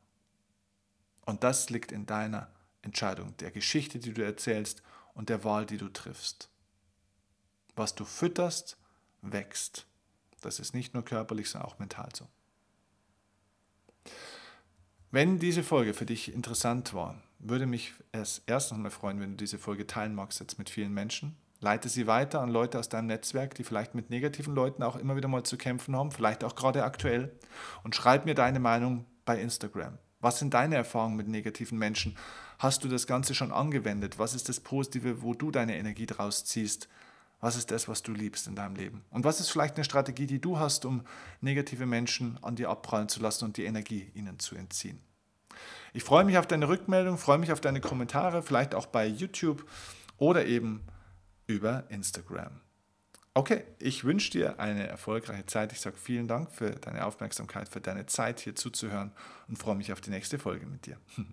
Und 1.24 1.44
das 1.44 1.70
liegt 1.70 1.92
in 1.92 2.06
deiner 2.06 2.48
Entscheidung, 2.82 3.36
der 3.38 3.52
Geschichte, 3.52 4.00
die 4.00 4.12
du 4.12 4.24
erzählst 4.24 4.82
und 5.14 5.28
der 5.28 5.44
Wahl, 5.44 5.66
die 5.66 5.76
du 5.76 5.88
triffst. 5.88 6.48
Was 7.74 7.94
du 7.94 8.04
fütterst, 8.04 8.76
wächst. 9.22 9.86
Das 10.40 10.58
ist 10.58 10.74
nicht 10.74 10.94
nur 10.94 11.04
körperlich, 11.04 11.48
sondern 11.48 11.70
auch 11.70 11.78
mental 11.78 12.08
so. 12.14 12.26
Wenn 15.10 15.38
diese 15.38 15.62
Folge 15.62 15.94
für 15.94 16.06
dich 16.06 16.32
interessant 16.32 16.94
war, 16.94 17.22
würde 17.38 17.66
mich 17.66 17.92
es 18.12 18.42
erstens 18.46 18.78
mal 18.78 18.90
freuen, 18.90 19.20
wenn 19.20 19.32
du 19.32 19.36
diese 19.36 19.58
Folge 19.58 19.86
teilen 19.86 20.14
magst 20.14 20.40
jetzt 20.40 20.58
mit 20.58 20.70
vielen 20.70 20.94
Menschen. 20.94 21.36
Leite 21.60 21.88
sie 21.88 22.06
weiter 22.06 22.40
an 22.40 22.48
Leute 22.48 22.78
aus 22.78 22.88
deinem 22.88 23.06
Netzwerk, 23.06 23.54
die 23.54 23.62
vielleicht 23.62 23.94
mit 23.94 24.10
negativen 24.10 24.54
Leuten 24.54 24.82
auch 24.82 24.96
immer 24.96 25.14
wieder 25.14 25.28
mal 25.28 25.44
zu 25.44 25.56
kämpfen 25.56 25.94
haben, 25.94 26.10
vielleicht 26.10 26.42
auch 26.44 26.56
gerade 26.56 26.82
aktuell. 26.82 27.32
Und 27.84 27.94
schreib 27.94 28.24
mir 28.24 28.34
deine 28.34 28.58
Meinung 28.58 29.04
bei 29.24 29.40
Instagram. 29.40 29.98
Was 30.20 30.38
sind 30.38 30.54
deine 30.54 30.76
Erfahrungen 30.76 31.16
mit 31.16 31.28
negativen 31.28 31.78
Menschen? 31.78 32.16
Hast 32.58 32.82
du 32.82 32.88
das 32.88 33.06
Ganze 33.06 33.34
schon 33.34 33.52
angewendet? 33.52 34.18
Was 34.18 34.34
ist 34.34 34.48
das 34.48 34.60
Positive, 34.60 35.22
wo 35.22 35.34
du 35.34 35.50
deine 35.50 35.76
Energie 35.76 36.06
draus 36.06 36.44
ziehst? 36.44 36.88
Was 37.42 37.56
ist 37.56 37.72
das, 37.72 37.88
was 37.88 38.04
du 38.04 38.12
liebst 38.12 38.46
in 38.46 38.54
deinem 38.54 38.76
Leben? 38.76 39.04
Und 39.10 39.24
was 39.24 39.40
ist 39.40 39.50
vielleicht 39.50 39.74
eine 39.74 39.84
Strategie, 39.84 40.28
die 40.28 40.40
du 40.40 40.60
hast, 40.60 40.84
um 40.84 41.02
negative 41.40 41.86
Menschen 41.86 42.38
an 42.40 42.54
dir 42.54 42.70
abprallen 42.70 43.08
zu 43.08 43.20
lassen 43.20 43.44
und 43.44 43.56
die 43.56 43.64
Energie 43.64 44.12
ihnen 44.14 44.38
zu 44.38 44.54
entziehen? 44.54 45.00
Ich 45.92 46.04
freue 46.04 46.24
mich 46.24 46.38
auf 46.38 46.46
deine 46.46 46.68
Rückmeldung, 46.68 47.18
freue 47.18 47.38
mich 47.38 47.50
auf 47.50 47.60
deine 47.60 47.80
Kommentare, 47.80 48.44
vielleicht 48.44 48.76
auch 48.76 48.86
bei 48.86 49.06
YouTube 49.06 49.68
oder 50.18 50.46
eben 50.46 50.82
über 51.48 51.84
Instagram. 51.90 52.60
Okay, 53.34 53.64
ich 53.80 54.04
wünsche 54.04 54.30
dir 54.30 54.60
eine 54.60 54.86
erfolgreiche 54.86 55.46
Zeit. 55.46 55.72
Ich 55.72 55.80
sage 55.80 55.96
vielen 55.96 56.28
Dank 56.28 56.52
für 56.52 56.70
deine 56.70 57.04
Aufmerksamkeit, 57.04 57.68
für 57.68 57.80
deine 57.80 58.06
Zeit 58.06 58.38
hier 58.38 58.54
zuzuhören 58.54 59.10
und 59.48 59.58
freue 59.58 59.74
mich 59.74 59.92
auf 59.92 60.00
die 60.00 60.10
nächste 60.10 60.38
Folge 60.38 60.66
mit 60.66 60.86
dir. 60.86 60.96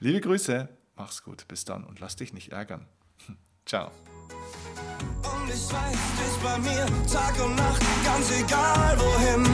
Liebe 0.00 0.22
Grüße, 0.22 0.70
mach's 0.96 1.22
gut, 1.22 1.46
bis 1.48 1.66
dann 1.66 1.84
und 1.84 2.00
lass 2.00 2.16
dich 2.16 2.32
nicht 2.32 2.50
ärgern. 2.50 2.86
Ciao 3.66 3.90
ich 5.54 5.72
weiß, 5.72 6.00
bist 6.18 6.42
bei 6.42 6.58
mir 6.58 6.86
Tag 7.12 7.34
und 7.44 7.56
Nacht, 7.56 7.82
ganz 8.04 8.30
egal 8.38 8.96
wohin 8.98 9.44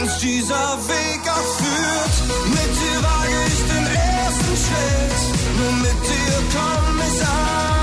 uns 0.00 0.18
dieser 0.18 0.78
Weg 0.88 1.20
auch 1.30 1.50
führt. 1.60 2.14
Mit 2.48 2.72
dir 2.80 2.98
wage 3.02 3.38
ich 3.46 3.60
den 3.72 3.86
ersten 3.86 4.56
Schritt, 4.64 5.58
nur 5.58 5.72
mit 5.72 5.98
dir 6.10 6.36
komm 6.54 7.00
ich 7.06 7.26
an. 7.26 7.75